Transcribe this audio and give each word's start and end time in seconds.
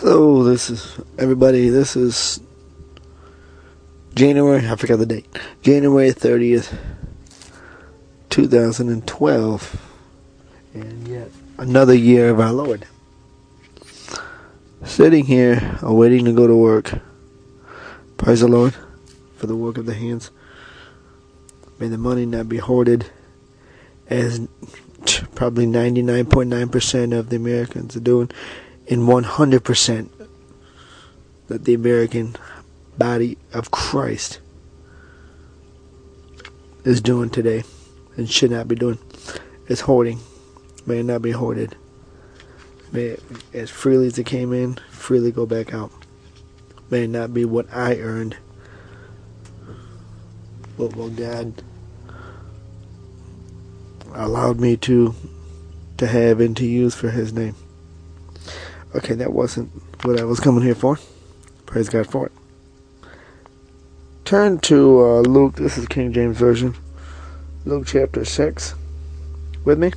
Hello, 0.00 0.44
this 0.44 0.70
is 0.70 0.96
everybody. 1.18 1.70
This 1.70 1.96
is 1.96 2.40
January, 4.14 4.64
I 4.64 4.76
forgot 4.76 5.00
the 5.00 5.06
date. 5.06 5.26
January 5.60 6.10
30th, 6.10 6.72
2012. 8.30 9.82
And 10.74 11.08
yet 11.08 11.32
another 11.58 11.94
year 11.94 12.30
of 12.30 12.38
our 12.38 12.52
Lord. 12.52 12.86
Sitting 14.84 15.24
here, 15.24 15.76
awaiting 15.82 16.26
to 16.26 16.32
go 16.32 16.46
to 16.46 16.54
work. 16.54 17.00
Praise 18.18 18.38
the 18.38 18.46
Lord 18.46 18.76
for 19.36 19.48
the 19.48 19.56
work 19.56 19.78
of 19.78 19.86
the 19.86 19.94
hands. 19.94 20.30
May 21.80 21.88
the 21.88 21.98
money 21.98 22.24
not 22.24 22.48
be 22.48 22.58
hoarded 22.58 23.10
as 24.08 24.46
probably 25.34 25.66
99.9% 25.66 27.18
of 27.18 27.30
the 27.30 27.36
Americans 27.36 27.96
are 27.96 28.00
doing 28.00 28.30
in 28.88 29.00
100% 29.00 30.08
that 31.48 31.64
the 31.64 31.74
American 31.74 32.34
body 32.96 33.36
of 33.52 33.70
Christ 33.70 34.40
is 36.84 37.00
doing 37.02 37.28
today 37.28 37.64
and 38.16 38.28
should 38.28 38.50
not 38.50 38.66
be 38.66 38.74
doing 38.74 38.98
is 39.68 39.80
hoarding. 39.80 40.20
May 40.86 41.00
it 41.00 41.04
not 41.04 41.20
be 41.20 41.32
hoarded. 41.32 41.76
May 42.90 43.04
it, 43.04 43.22
as 43.52 43.68
freely 43.68 44.06
as 44.06 44.18
it 44.18 44.24
came 44.24 44.54
in, 44.54 44.78
freely 44.90 45.30
go 45.30 45.44
back 45.44 45.74
out. 45.74 45.92
May 46.90 47.04
it 47.04 47.10
not 47.10 47.34
be 47.34 47.44
what 47.44 47.66
I 47.70 47.96
earned. 47.96 48.36
But 50.78 50.96
what 50.96 51.14
God 51.16 51.62
allowed 54.14 54.58
me 54.58 54.78
to 54.78 55.14
to 55.98 56.06
have 56.06 56.40
and 56.40 56.56
to 56.56 56.64
use 56.64 56.94
for 56.94 57.10
his 57.10 57.32
name. 57.32 57.56
Okay, 58.94 59.14
that 59.14 59.32
wasn't 59.32 59.70
what 60.04 60.18
I 60.18 60.24
was 60.24 60.40
coming 60.40 60.62
here 60.62 60.74
for. 60.74 60.98
Praise 61.66 61.88
God 61.88 62.06
for 62.06 62.26
it. 62.26 62.32
Turn 64.24 64.58
to 64.60 65.00
uh, 65.00 65.20
Luke. 65.20 65.56
This 65.56 65.76
is 65.76 65.86
King 65.86 66.12
James 66.12 66.38
Version. 66.38 66.74
Luke 67.66 67.86
chapter 67.86 68.24
6. 68.24 68.74
With 69.64 69.78
me? 69.78 69.92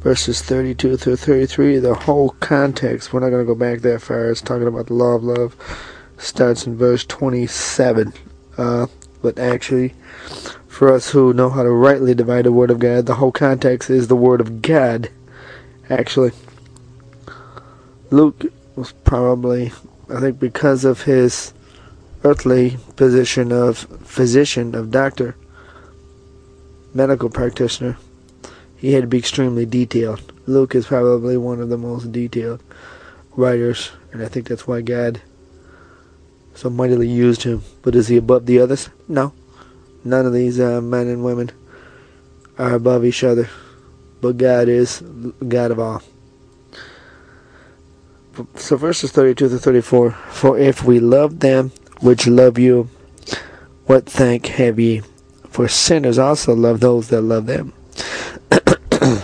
Verses 0.00 0.42
32 0.42 0.96
through 0.96 1.16
33. 1.16 1.78
The 1.78 1.94
whole 1.94 2.30
context, 2.40 3.12
we're 3.12 3.20
not 3.20 3.30
going 3.30 3.44
to 3.44 3.52
go 3.52 3.58
back 3.58 3.80
that 3.80 4.02
far. 4.02 4.30
It's 4.30 4.40
talking 4.40 4.68
about 4.68 4.86
the 4.86 4.94
law 4.94 5.14
of 5.14 5.24
love. 5.24 5.56
Starts 6.18 6.66
in 6.66 6.76
verse 6.76 7.04
27. 7.04 8.12
Uh, 8.56 8.86
but 9.22 9.38
actually, 9.38 9.94
for 10.68 10.92
us 10.92 11.10
who 11.10 11.32
know 11.32 11.50
how 11.50 11.64
to 11.64 11.70
rightly 11.70 12.14
divide 12.14 12.44
the 12.44 12.52
Word 12.52 12.70
of 12.70 12.78
God, 12.78 13.06
the 13.06 13.16
whole 13.16 13.32
context 13.32 13.90
is 13.90 14.06
the 14.06 14.14
Word 14.14 14.40
of 14.40 14.62
God, 14.62 15.10
actually. 15.90 16.32
Luke 18.14 18.44
was 18.76 18.92
probably, 18.92 19.72
I 20.08 20.20
think, 20.20 20.38
because 20.38 20.84
of 20.84 21.02
his 21.02 21.52
earthly 22.22 22.76
position 22.94 23.50
of 23.50 23.78
physician, 24.04 24.76
of 24.76 24.92
doctor, 24.92 25.34
medical 26.94 27.28
practitioner, 27.28 27.98
he 28.76 28.92
had 28.92 29.02
to 29.02 29.08
be 29.08 29.18
extremely 29.18 29.66
detailed. 29.66 30.32
Luke 30.46 30.76
is 30.76 30.86
probably 30.86 31.36
one 31.36 31.60
of 31.60 31.70
the 31.70 31.76
most 31.76 32.12
detailed 32.12 32.62
writers, 33.34 33.90
and 34.12 34.22
I 34.22 34.28
think 34.28 34.46
that's 34.46 34.68
why 34.68 34.80
God 34.80 35.20
so 36.54 36.70
mightily 36.70 37.08
used 37.08 37.42
him. 37.42 37.62
But 37.82 37.96
is 37.96 38.06
he 38.06 38.16
above 38.18 38.46
the 38.46 38.60
others? 38.60 38.90
No. 39.08 39.32
None 40.04 40.24
of 40.24 40.32
these 40.32 40.60
uh, 40.60 40.80
men 40.80 41.08
and 41.08 41.24
women 41.24 41.50
are 42.58 42.74
above 42.74 43.04
each 43.04 43.24
other. 43.24 43.48
But 44.20 44.36
God 44.36 44.68
is 44.68 45.00
God 45.48 45.72
of 45.72 45.80
all. 45.80 46.00
So 48.56 48.76
verses 48.76 49.12
32 49.12 49.48
to 49.48 49.58
34. 49.58 50.10
For 50.10 50.58
if 50.58 50.82
we 50.82 50.98
love 50.98 51.40
them 51.40 51.70
which 52.00 52.26
love 52.26 52.58
you, 52.58 52.88
what 53.86 54.06
thank 54.06 54.46
have 54.46 54.80
ye? 54.80 55.02
For 55.48 55.68
sinners 55.68 56.18
also 56.18 56.54
love 56.54 56.80
those 56.80 57.08
that 57.08 57.22
love 57.22 57.46
them. 57.46 57.72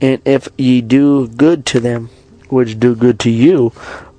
and 0.00 0.20
if 0.24 0.48
ye 0.58 0.82
do 0.82 1.28
good 1.28 1.64
to 1.66 1.80
them 1.80 2.10
which 2.48 2.78
do 2.78 2.94
good 2.94 3.18
to 3.20 3.30
you, 3.30 3.70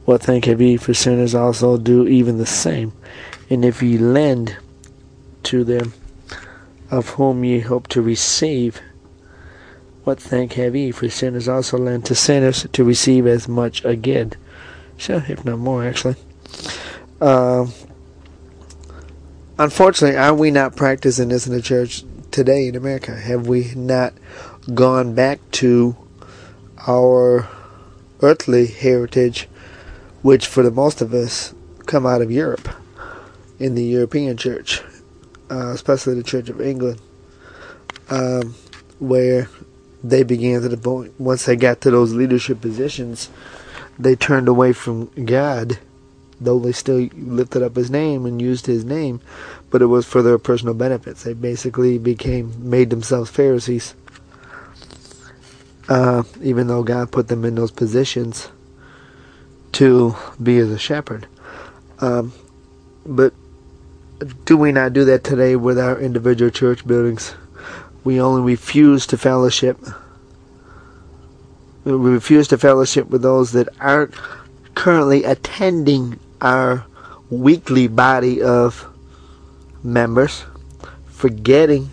what 0.06 0.24
thank 0.24 0.46
have 0.46 0.62
ye? 0.62 0.78
For 0.78 0.94
sinners 0.94 1.36
also 1.36 1.78
do 1.78 2.08
even 2.08 2.38
the 2.38 2.46
same. 2.46 2.94
And 3.50 3.64
if 3.64 3.84
ye 3.84 3.98
lend 3.98 4.58
to 5.44 5.64
them 5.64 5.94
of 6.90 7.10
whom 7.10 7.44
ye 7.44 7.60
hope 7.60 7.88
to 7.90 8.02
receive, 8.02 8.82
what 10.06 10.20
thank 10.20 10.54
have 10.54 10.76
ye? 10.76 10.92
For 10.92 11.10
sinners 11.10 11.48
also 11.48 11.78
lend 11.78 12.06
to 12.06 12.16
sinners 12.16 12.66
to 12.72 12.84
receive 12.84 13.28
as 13.28 13.48
much 13.48 13.84
again. 13.84 14.34
Sure, 14.98 15.24
if 15.28 15.44
not 15.44 15.58
more, 15.58 15.84
actually. 15.84 16.16
Uh, 17.20 17.68
unfortunately, 19.58 20.18
are 20.18 20.34
we 20.34 20.52
not 20.52 20.76
practicing 20.76 21.30
this 21.30 21.48
in 21.48 21.54
the 21.54 21.62
church 21.62 22.04
today 22.32 22.68
in 22.68 22.76
America? 22.76 23.16
Have 23.16 23.48
we 23.48 23.74
not 23.76 24.14
gone 24.74 25.14
back 25.14 25.40
to 25.52 25.96
our 26.88 27.48
earthly 28.22 28.68
heritage, 28.68 29.48
which 30.22 30.46
for 30.48 30.64
the 30.64 30.72
most 30.72 31.02
of 31.02 31.14
us 31.14 31.54
come 31.86 32.06
out 32.06 32.22
of 32.22 32.32
Europe, 32.32 32.70
in 33.60 33.76
the 33.76 33.84
European 33.84 34.38
church, 34.38 34.82
uh, 35.50 35.70
especially 35.70 36.14
the 36.14 36.24
Church 36.24 36.50
of 36.50 36.62
England, 36.62 37.00
um, 38.10 38.54
where 39.00 39.50
they 40.10 40.24
began 40.24 40.62
to 40.62 40.70
the 40.70 40.78
point 40.78 41.20
once 41.20 41.46
they 41.46 41.56
got 41.56 41.82
to 41.82 41.92
those 41.92 42.14
leadership 42.14 42.62
positions, 42.62 43.30
they 43.98 44.16
turned 44.16 44.48
away 44.48 44.74
from 44.74 45.06
God, 45.26 45.80
though 46.40 46.60
they 46.60 46.72
still 46.72 47.10
lifted 47.14 47.64
up 47.64 47.76
His 47.76 47.90
name 47.90 48.26
and 48.26 48.42
used 48.42 48.66
His 48.68 48.86
name, 48.86 49.22
but 49.70 49.82
it 49.82 49.88
was 49.88 50.06
for 50.06 50.22
their 50.22 50.38
personal 50.38 50.74
benefits. 50.74 51.24
They 51.24 51.34
basically 51.34 51.98
became 51.98 52.70
made 52.70 52.90
themselves 52.90 53.32
Pharisees, 53.32 53.96
uh, 55.90 56.24
even 56.42 56.68
though 56.68 56.84
God 56.84 57.12
put 57.12 57.28
them 57.28 57.46
in 57.46 57.56
those 57.56 57.72
positions 57.72 58.50
to 59.74 60.16
be 60.42 60.58
as 60.58 60.70
a 60.70 60.80
shepherd. 60.80 61.28
Um, 62.00 62.34
but 63.06 63.34
do 64.46 64.56
we 64.58 64.72
not 64.72 64.94
do 64.94 65.06
that 65.06 65.24
today 65.24 65.56
with 65.56 65.80
our 65.80 66.00
individual 66.00 66.52
church 66.52 66.86
buildings? 66.86 67.34
We 68.06 68.22
only 68.22 68.44
refuse 68.44 69.06
to 69.08 69.18
fellowship. 69.18 69.78
We 71.84 71.92
refuse 71.92 72.48
to 72.50 72.58
fellowship 72.58 73.10
with 73.10 73.24
those 73.24 73.52
that 73.54 73.68
aren't 73.80 74.14
currently 74.76 75.24
attending 75.24 76.20
our 76.40 76.86
weekly 77.32 77.88
body 77.88 78.42
of 78.42 78.86
members, 79.84 80.46
forgetting 81.08 81.90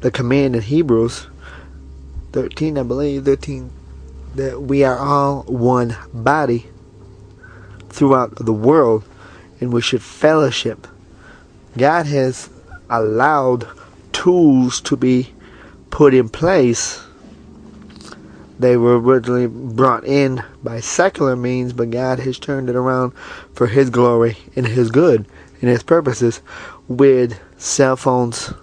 the 0.00 0.10
command 0.10 0.56
in 0.56 0.62
Hebrews 0.62 1.26
13, 2.32 2.78
I 2.78 2.82
believe, 2.82 3.26
13, 3.26 3.70
that 4.36 4.62
we 4.62 4.84
are 4.84 4.98
all 4.98 5.42
one 5.42 5.96
body 6.12 6.66
throughout 7.90 8.34
the 8.36 8.52
world 8.52 9.04
and 9.60 9.72
we 9.72 9.82
should 9.82 10.02
fellowship. 10.02 10.86
God 11.76 12.06
has 12.06 12.48
allowed 12.88 13.68
tools 14.24 14.80
to 14.80 14.96
be 14.96 15.30
put 15.90 16.14
in 16.14 16.30
place. 16.30 17.04
They 18.58 18.74
were 18.78 18.98
originally 18.98 19.46
brought 19.46 20.06
in 20.06 20.42
by 20.62 20.80
secular 20.80 21.36
means, 21.36 21.74
but 21.74 21.90
God 21.90 22.20
has 22.20 22.38
turned 22.38 22.70
it 22.70 22.74
around 22.74 23.12
for 23.52 23.66
His 23.66 23.90
glory 23.90 24.38
and 24.56 24.66
His 24.66 24.90
good 24.90 25.26
and 25.60 25.68
His 25.68 25.82
purposes 25.82 26.40
with 26.88 27.38
cell 27.58 27.96
phones, 27.96 28.54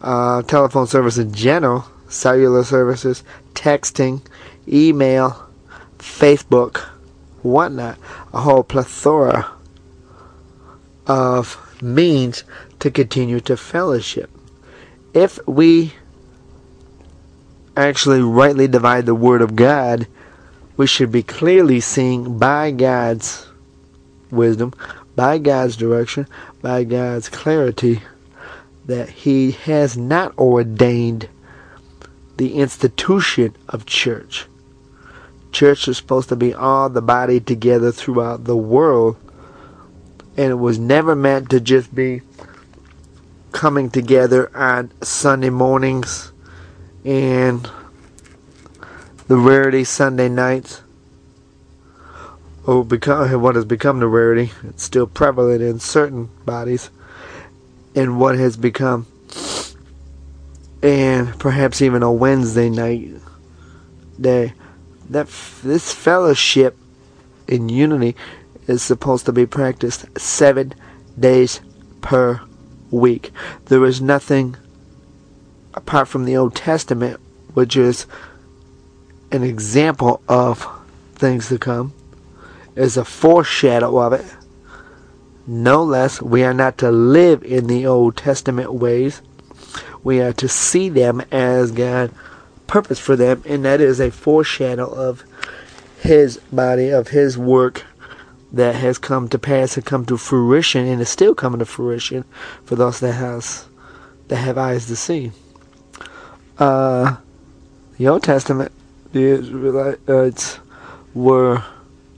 uh, 0.00 0.40
telephone 0.44 0.86
service 0.86 1.18
in 1.18 1.34
general, 1.34 1.84
cellular 2.08 2.64
services, 2.64 3.22
texting, 3.52 4.22
email, 4.66 5.46
Facebook, 5.98 6.78
whatnot, 7.42 7.98
a 8.32 8.40
whole 8.40 8.64
plethora 8.64 9.50
of 11.06 11.58
means 11.82 12.44
to 12.82 12.90
continue 12.90 13.38
to 13.38 13.56
fellowship. 13.56 14.28
If 15.14 15.38
we 15.46 15.94
actually 17.76 18.20
rightly 18.20 18.66
divide 18.66 19.06
the 19.06 19.14
Word 19.14 19.40
of 19.40 19.54
God, 19.54 20.08
we 20.76 20.88
should 20.88 21.12
be 21.12 21.22
clearly 21.22 21.78
seeing 21.78 22.38
by 22.38 22.72
God's 22.72 23.46
wisdom, 24.32 24.74
by 25.14 25.38
God's 25.38 25.76
direction, 25.76 26.26
by 26.60 26.82
God's 26.82 27.28
clarity, 27.28 28.02
that 28.86 29.08
He 29.10 29.52
has 29.52 29.96
not 29.96 30.36
ordained 30.36 31.28
the 32.36 32.54
institution 32.54 33.54
of 33.68 33.86
church. 33.86 34.46
Church 35.52 35.86
is 35.86 35.98
supposed 35.98 36.30
to 36.30 36.36
be 36.36 36.52
all 36.52 36.88
the 36.88 37.00
body 37.00 37.38
together 37.38 37.92
throughout 37.92 38.42
the 38.42 38.56
world 38.56 39.16
and 40.36 40.50
it 40.50 40.54
was 40.54 40.80
never 40.80 41.14
meant 41.14 41.50
to 41.50 41.60
just 41.60 41.94
be 41.94 42.22
coming 43.52 43.90
together 43.90 44.50
on 44.56 44.90
Sunday 45.02 45.50
mornings 45.50 46.32
and 47.04 47.70
the 49.28 49.36
rarity 49.36 49.84
Sunday 49.84 50.28
nights 50.28 50.82
or 52.66 52.84
become 52.84 53.40
what 53.40 53.56
has 53.56 53.64
become 53.64 54.00
the 54.00 54.06
rarity. 54.06 54.52
It's 54.64 54.82
still 54.82 55.06
prevalent 55.06 55.62
in 55.62 55.80
certain 55.80 56.30
bodies, 56.44 56.90
and 57.94 58.18
what 58.18 58.38
has 58.38 58.56
become, 58.56 59.06
and 60.82 61.38
perhaps 61.38 61.82
even 61.82 62.02
a 62.02 62.12
Wednesday 62.12 62.70
night 62.70 63.10
day. 64.20 64.54
That 65.10 65.28
this 65.62 65.92
fellowship 65.92 66.76
in 67.48 67.68
unity 67.68 68.16
is 68.66 68.82
supposed 68.82 69.26
to 69.26 69.32
be 69.32 69.44
practiced 69.44 70.06
seven 70.18 70.72
days 71.18 71.60
per 72.00 72.40
week. 72.92 73.32
There 73.64 73.84
is 73.84 74.00
nothing 74.00 74.56
apart 75.74 76.06
from 76.06 76.24
the 76.24 76.36
Old 76.36 76.54
Testament, 76.54 77.18
which 77.54 77.76
is 77.76 78.06
an 79.32 79.42
example 79.42 80.22
of 80.28 80.68
things 81.14 81.48
to 81.48 81.58
come 81.58 81.92
is 82.76 82.96
a 82.96 83.04
foreshadow 83.04 83.98
of 83.98 84.12
it. 84.12 84.24
No 85.46 85.82
less, 85.82 86.22
we 86.22 86.44
are 86.44 86.54
not 86.54 86.78
to 86.78 86.90
live 86.90 87.42
in 87.42 87.66
the 87.66 87.86
Old 87.86 88.16
Testament 88.16 88.72
ways. 88.72 89.20
We 90.02 90.20
are 90.20 90.32
to 90.34 90.48
see 90.48 90.88
them 90.88 91.22
as 91.30 91.72
God 91.72 92.12
purpose 92.66 92.98
for 92.98 93.16
them, 93.16 93.42
and 93.44 93.64
that 93.64 93.80
is 93.80 94.00
a 94.00 94.10
foreshadow 94.10 94.86
of 94.86 95.24
His 96.00 96.38
body, 96.52 96.90
of 96.90 97.08
His 97.08 97.36
work 97.36 97.84
that 98.52 98.74
has 98.74 98.98
come 98.98 99.28
to 99.28 99.38
pass 99.38 99.76
and 99.76 99.86
come 99.86 100.04
to 100.06 100.16
fruition, 100.16 100.86
and 100.86 101.00
is 101.00 101.08
still 101.08 101.34
coming 101.34 101.58
to 101.58 101.64
fruition 101.64 102.24
for 102.64 102.76
those 102.76 103.00
that 103.00 103.12
has 103.12 103.66
that 104.28 104.36
have 104.36 104.58
eyes 104.58 104.86
to 104.86 104.96
see. 104.96 105.32
Uh, 106.58 107.16
the 107.98 108.08
Old 108.08 108.22
Testament, 108.22 108.72
the 109.12 109.22
Israelites 109.22 110.58
were 111.14 111.62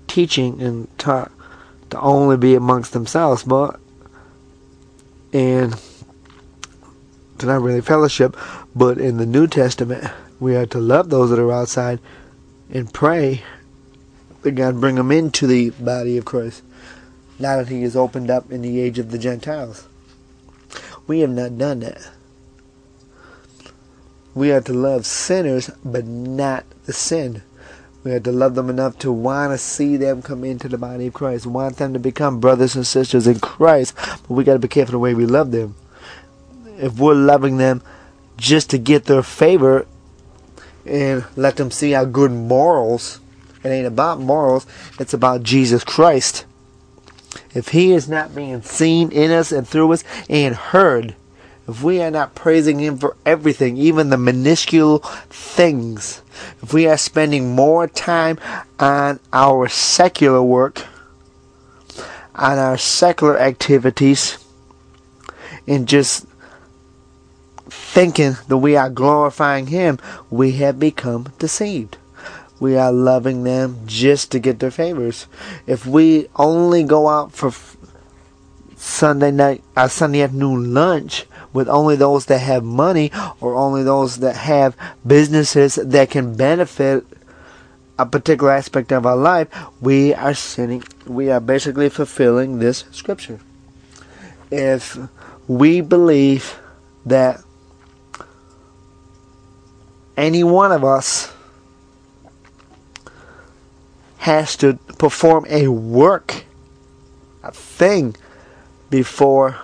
teaching 0.07 0.61
and 0.61 0.99
taught 0.99 1.31
to 1.91 2.01
only 2.01 2.37
be 2.37 2.55
amongst 2.55 2.93
themselves, 2.93 3.43
but 3.45 3.79
and 5.33 5.81
to 7.39 7.47
not 7.47 7.63
really 7.63 7.81
fellowship. 7.81 8.37
But 8.75 8.99
in 8.99 9.17
the 9.17 9.27
New 9.27 9.47
Testament, 9.47 10.11
we 10.41 10.57
are 10.57 10.67
to 10.67 10.79
love 10.79 11.11
those 11.11 11.31
that 11.31 11.39
are 11.39 11.53
outside 11.53 12.01
and 12.71 12.93
pray 12.93 13.43
that 14.45 14.53
God 14.53 14.81
bring 14.81 14.95
them 14.95 15.11
into 15.11 15.47
the 15.47 15.71
body 15.71 16.17
of 16.17 16.25
Christ. 16.25 16.63
Now 17.39 17.57
that 17.57 17.69
He 17.69 17.83
has 17.83 17.97
opened 17.97 18.31
up 18.31 18.53
in 18.53 18.63
the 18.63 18.81
age 18.81 18.99
of 18.99 19.11
the 19.11 19.19
Gentiles, 19.19 19.89
we 21.07 21.21
have 21.21 21.31
not 21.31 21.59
done 21.59 21.81
that. 21.81 22.11
We 24.35 24.53
are 24.53 24.61
to 24.61 24.73
love 24.73 25.07
sinners, 25.07 25.71
but 25.85 26.07
not 26.07 26.65
the 26.87 26.93
sin. 26.93 27.43
We 28.03 28.11
have 28.11 28.25
to 28.25 28.33
love 28.33 28.55
them 28.55 28.69
enough 28.69 28.99
to 28.99 29.11
want 29.11 29.53
to 29.53 29.59
see 29.59 29.97
them 29.97 30.21
come 30.21 30.45
into 30.45 30.69
the 30.69 30.77
body 30.77 31.07
of 31.07 31.15
Christ, 31.15 31.47
want 31.47 31.77
them 31.77 31.95
to 31.95 31.99
become 31.99 32.39
brothers 32.39 32.77
and 32.77 32.87
sisters 32.87 33.27
in 33.27 33.41
Christ, 33.41 33.95
but 33.97 34.31
we 34.31 34.45
got 34.45 34.55
to 34.55 34.59
be 34.59 34.69
careful 34.69 34.93
the 34.93 34.99
way 34.99 35.15
we 35.15 35.25
love 35.25 35.53
them. 35.53 35.75
If 36.77 36.99
we're 36.99 37.15
loving 37.15 37.57
them 37.57 37.83
just 38.37 38.69
to 38.71 38.79
get 38.79 39.07
their 39.07 39.23
favor 39.23 39.87
and 40.85 41.25
let 41.35 41.57
them 41.57 41.71
see 41.71 41.95
our 41.95 42.05
good 42.05 42.33
morals, 42.33 43.21
it 43.65 43.69
ain't 43.71 43.87
about 43.87 44.21
morals, 44.21 44.67
it's 45.01 45.15
about 45.15 45.43
Jesus 45.43 45.83
Christ. 45.83 46.45
If 47.55 47.69
He 47.69 47.93
is 47.93 48.09
not 48.09 48.35
being 48.35 48.63
seen 48.63 49.11
in 49.11 49.31
us 49.31 49.53
and 49.53 49.67
through 49.67 49.93
us 49.93 50.05
and 50.29 50.55
heard, 50.55 51.15
if 51.67 51.83
we 51.83 52.03
are 52.03 52.11
not 52.11 52.35
praising 52.35 52.79
Him 52.79 52.99
for 52.99 53.17
everything, 53.25 53.79
even 53.79 54.11
the 54.11 54.19
minuscule 54.19 54.99
things, 55.31 56.21
if 56.63 56.75
we 56.75 56.87
are 56.87 56.99
spending 56.99 57.55
more 57.55 57.87
time 57.87 58.39
on 58.79 59.19
our 59.33 59.69
secular 59.69 60.43
work, 60.43 60.85
on 62.35 62.59
our 62.59 62.77
secular 62.77 63.39
activities, 63.39 64.39
and 65.67 65.89
just 65.89 66.27
thinking 67.67 68.37
that 68.49 68.59
we 68.59 68.77
are 68.77 68.91
glorifying 68.91 69.69
Him, 69.69 69.99
we 70.31 70.53
have 70.53 70.79
become 70.79 71.33
deceived. 71.39 71.97
We 72.65 72.79
are 72.79 72.91
loving 72.91 73.45
them 73.45 73.81
just 73.85 74.33
to 74.33 74.39
get 74.39 74.59
their 74.59 74.71
favors. 74.71 75.27
If 75.67 75.85
we 75.85 76.29
only 76.35 76.83
go 76.83 77.09
out 77.09 77.31
for 77.31 77.53
Sunday 78.75 79.33
night, 79.33 79.63
uh, 79.77 79.87
Sunday 79.89 80.23
afternoon 80.23 80.73
lunch 80.73 81.27
with 81.53 81.69
only 81.69 81.97
those 81.97 82.25
that 82.25 82.39
have 82.39 82.65
money 82.65 83.11
or 83.39 83.55
only 83.55 83.83
those 83.83 84.21
that 84.21 84.37
have 84.37 84.79
businesses 85.07 85.75
that 85.75 86.09
can 86.09 86.37
benefit 86.37 87.05
a 87.99 88.07
particular 88.07 88.53
aspect 88.53 88.93
of 88.93 89.05
our 89.05 89.15
life, 89.15 89.49
we 89.83 90.15
are 90.15 90.33
sinning. 90.33 90.83
We 91.07 91.31
are 91.31 91.41
basically 91.41 91.91
fulfilling 91.91 92.61
this 92.61 92.87
scripture. 92.93 93.41
If 94.51 94.97
we 95.47 95.83
believe 95.83 96.59
that 97.05 97.43
any 100.17 100.43
one 100.43 100.73
of 100.73 100.83
us 100.83 101.31
has 104.25 104.57
to 104.57 104.75
perform 104.99 105.47
a 105.49 105.69
work, 105.69 106.45
a 107.43 107.53
thing, 107.53 108.17
before 108.91 109.57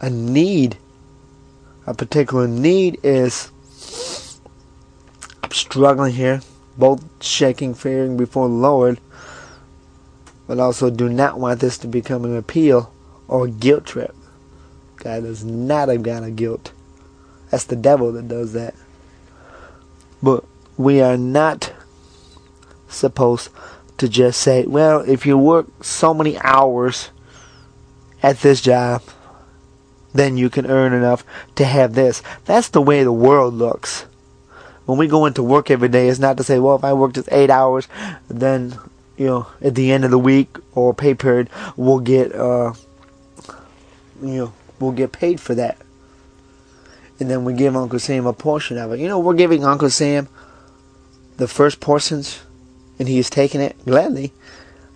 a 0.00 0.10
need 0.10 0.76
a 1.86 1.94
particular 1.94 2.48
need 2.48 2.98
is 3.04 3.50
I'm 5.42 5.50
struggling 5.52 6.12
here, 6.12 6.40
both 6.76 7.04
shaking, 7.22 7.74
fearing 7.74 8.16
before 8.16 8.48
the 8.48 8.54
Lord, 8.54 9.00
but 10.48 10.58
also 10.58 10.90
do 10.90 11.08
not 11.08 11.38
want 11.38 11.60
this 11.60 11.78
to 11.78 11.86
become 11.86 12.24
an 12.24 12.36
appeal 12.36 12.92
or 13.28 13.46
a 13.46 13.50
guilt 13.50 13.86
trip. 13.86 14.14
God 14.96 15.22
does 15.22 15.44
not 15.44 15.88
have 15.88 16.02
got 16.02 16.24
a 16.24 16.30
guilt. 16.30 16.72
That's 17.50 17.64
the 17.64 17.76
devil 17.76 18.10
that 18.12 18.26
does 18.26 18.52
that. 18.54 18.74
But 20.20 20.44
we 20.76 21.00
are 21.00 21.16
not 21.16 21.72
supposed 22.88 23.50
to 23.98 24.08
just 24.08 24.40
say, 24.40 24.64
well, 24.66 25.00
if 25.00 25.26
you 25.26 25.38
work 25.38 25.66
so 25.82 26.12
many 26.12 26.38
hours 26.38 27.10
at 28.22 28.40
this 28.40 28.60
job, 28.60 29.02
then 30.12 30.36
you 30.36 30.50
can 30.50 30.66
earn 30.66 30.92
enough 30.92 31.24
to 31.56 31.64
have 31.64 31.94
this. 31.94 32.22
That's 32.44 32.68
the 32.68 32.82
way 32.82 33.02
the 33.04 33.12
world 33.12 33.54
looks. 33.54 34.06
When 34.86 34.98
we 34.98 35.08
go 35.08 35.26
into 35.26 35.42
work 35.42 35.70
every 35.70 35.88
day, 35.88 36.08
it's 36.08 36.18
not 36.18 36.36
to 36.36 36.44
say, 36.44 36.58
well, 36.58 36.76
if 36.76 36.84
I 36.84 36.92
work 36.92 37.14
just 37.14 37.28
eight 37.32 37.50
hours, 37.50 37.88
then, 38.28 38.78
you 39.16 39.26
know, 39.26 39.46
at 39.60 39.74
the 39.74 39.90
end 39.90 40.04
of 40.04 40.10
the 40.10 40.18
week 40.18 40.56
or 40.72 40.94
pay 40.94 41.14
period, 41.14 41.50
we'll 41.76 42.00
get, 42.00 42.34
uh, 42.34 42.72
you 44.22 44.36
know, 44.36 44.52
we'll 44.78 44.92
get 44.92 45.12
paid 45.12 45.40
for 45.40 45.54
that. 45.54 45.78
And 47.18 47.30
then 47.30 47.44
we 47.44 47.54
give 47.54 47.74
Uncle 47.74 47.98
Sam 47.98 48.26
a 48.26 48.32
portion 48.32 48.78
of 48.78 48.92
it. 48.92 49.00
You 49.00 49.08
know, 49.08 49.18
we're 49.18 49.34
giving 49.34 49.64
Uncle 49.64 49.90
Sam 49.90 50.28
the 51.36 51.48
first 51.48 51.80
portions, 51.80 52.40
and 52.98 53.08
he 53.08 53.18
is 53.18 53.30
taking 53.30 53.60
it 53.60 53.76
gladly 53.84 54.32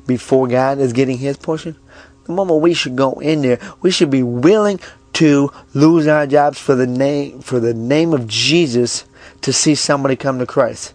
before 0.07 0.49
God 0.49 0.79
is 0.79 0.93
getting 0.93 1.19
his 1.19 1.37
portion. 1.37 1.77
The 2.25 2.33
moment 2.33 2.61
we 2.61 2.75
should 2.75 2.97
go 2.97 3.13
in 3.15 3.43
there, 3.43 3.59
we 3.81 3.91
should 3.91 4.11
be 4.11 4.23
willing 4.23 4.81
to 5.15 5.51
lose 5.75 6.07
our 6.07 6.27
jobs 6.27 6.59
for 6.59 6.75
the 6.75 6.87
name 6.87 7.41
for 7.41 7.61
the 7.61 7.75
name 7.75 8.13
of 8.13 8.27
Jesus 8.27 9.05
to 9.43 9.53
see 9.53 9.75
somebody 9.75 10.17
come 10.17 10.39
to 10.39 10.47
Christ. 10.47 10.95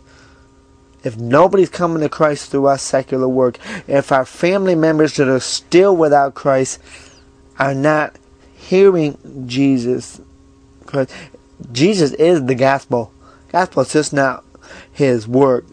If 1.04 1.18
nobody's 1.18 1.70
coming 1.70 2.02
to 2.02 2.10
Christ 2.10 2.50
through 2.50 2.66
our 2.66 2.80
secular 2.80 3.28
work, 3.28 3.60
if 3.88 4.12
our 4.12 4.26
family 4.26 4.74
members 4.74 5.16
that 5.18 5.28
are 5.28 5.40
still 5.40 5.96
without 5.96 6.34
Christ 6.34 6.80
are 7.60 7.76
not 7.76 8.16
hearing 8.56 9.46
Jesus, 9.46 10.20
Christ, 10.86 11.14
Jesus 11.72 12.12
is 12.14 12.46
the 12.46 12.56
gospel. 12.56 13.14
Gospel 13.50 13.84
is 13.84 13.94
just 13.94 14.14
not 14.14 14.44
his 14.92 15.28
work. 15.28 15.66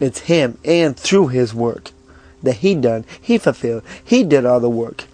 It's 0.00 0.20
him 0.20 0.58
and 0.64 0.96
through 0.96 1.28
his 1.28 1.54
work 1.54 1.90
that 2.42 2.56
he 2.56 2.74
done. 2.74 3.04
He 3.20 3.38
fulfilled. 3.38 3.82
He 4.04 4.24
did 4.24 4.44
all 4.44 4.60
the 4.60 4.70
work. 4.70 5.04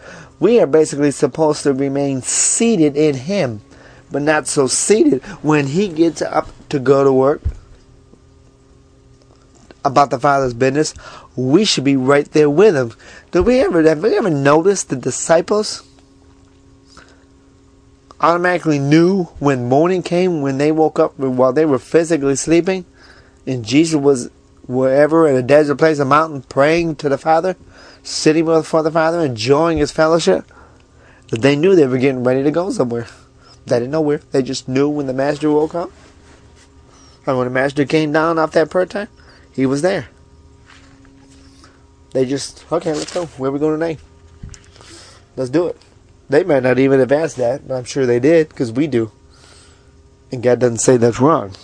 We 0.43 0.59
are 0.59 0.67
basically 0.67 1.12
supposed 1.12 1.62
to 1.62 1.73
remain 1.73 2.21
seated 2.23 2.97
in 2.97 3.15
Him, 3.15 3.61
but 4.11 4.23
not 4.23 4.49
so 4.49 4.67
seated 4.67 5.23
when 5.41 5.69
He 5.69 5.87
gets 5.87 6.21
up 6.21 6.49
to 6.71 6.81
go 6.81 7.05
to 7.05 7.12
work 7.12 7.41
about 9.85 10.11
the 10.11 10.19
Father's 10.19 10.53
business. 10.53 10.95
We 11.37 11.65
should 11.65 11.85
be 11.85 11.95
right 11.95 12.29
there 12.33 12.51
with 12.51 12.75
Him. 12.75 12.93
Did 13.31 13.43
we 13.43 13.61
ever 13.61 13.85
have 13.85 14.03
we 14.03 14.19
ever 14.19 14.31
noticed 14.31 14.89
the 14.89 14.97
disciples 14.97 15.85
automatically 18.21 18.81
knew 18.81 19.27
when 19.39 19.69
morning 19.69 20.03
came 20.03 20.43
when 20.43 20.59
they 20.59 20.73
woke 20.73 20.99
up 20.99 21.17
while 21.21 21.53
they 21.53 21.67
were 21.67 21.79
physically 21.79 22.35
sleeping, 22.35 22.85
and 23.47 23.65
Jesus 23.65 24.01
was 24.01 24.29
wherever 24.66 25.28
in 25.28 25.37
a 25.37 25.42
desert 25.42 25.76
place, 25.76 25.99
a 25.99 26.04
mountain, 26.04 26.42
praying 26.42 26.97
to 26.97 27.09
the 27.09 27.19
Father? 27.19 27.57
sitting 28.02 28.45
before 28.45 28.83
the 28.83 28.90
Father, 28.90 29.21
enjoying 29.21 29.78
His 29.78 29.92
fellowship, 29.92 30.50
they 31.31 31.57
knew 31.57 31.75
they 31.75 31.87
were 31.87 31.99
getting 31.99 32.25
ready 32.25 32.42
to 32.42 32.50
go 32.50 32.71
somewhere. 32.71 33.07
They 33.66 33.78
didn't 33.78 33.92
know 33.92 34.00
where. 34.00 34.19
They 34.33 34.42
just 34.42 34.69
knew 34.69 34.88
when 34.88 35.07
the 35.07 35.12
Master 35.12 35.50
woke 35.50 35.75
up. 35.75 35.90
And 37.26 37.38
when 37.38 37.47
the 37.47 37.52
Master 37.52 37.85
came 37.85 38.12
down 38.12 38.38
off 38.38 38.52
that 38.52 38.71
prayer 38.71 38.87
time, 38.87 39.09
He 39.52 39.66
was 39.66 39.83
there. 39.83 40.09
They 42.12 42.26
just, 42.26 42.71
okay, 42.71 42.92
let's 42.92 43.14
go. 43.14 43.26
Where 43.26 43.50
we 43.50 43.59
going 43.59 43.78
tonight? 43.78 44.00
Let's 45.37 45.50
do 45.50 45.69
it. 45.69 45.81
They 46.28 46.45
might 46.45 46.62
not 46.62 46.78
even 46.78 47.00
have 47.00 47.12
asked 47.12 47.37
that, 47.37 47.66
but 47.66 47.75
I'm 47.75 47.85
sure 47.85 48.04
they 48.04 48.21
did 48.21 48.49
because 48.49 48.73
we 48.73 48.87
do. 48.87 49.12
And 50.31 50.42
God 50.42 50.59
doesn't 50.59 50.78
say 50.78 50.97
that's 50.97 51.21
wrong. 51.21 51.54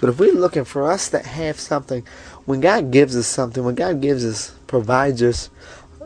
But 0.00 0.08
if 0.08 0.18
we're 0.18 0.32
looking 0.32 0.64
for 0.64 0.90
us 0.90 1.10
to 1.10 1.18
have 1.18 1.60
something, 1.60 2.04
when 2.46 2.60
God 2.60 2.90
gives 2.90 3.14
us 3.16 3.26
something, 3.26 3.62
when 3.62 3.74
God 3.74 4.00
gives 4.00 4.24
us, 4.24 4.52
provides 4.66 5.22
us, 5.22 5.50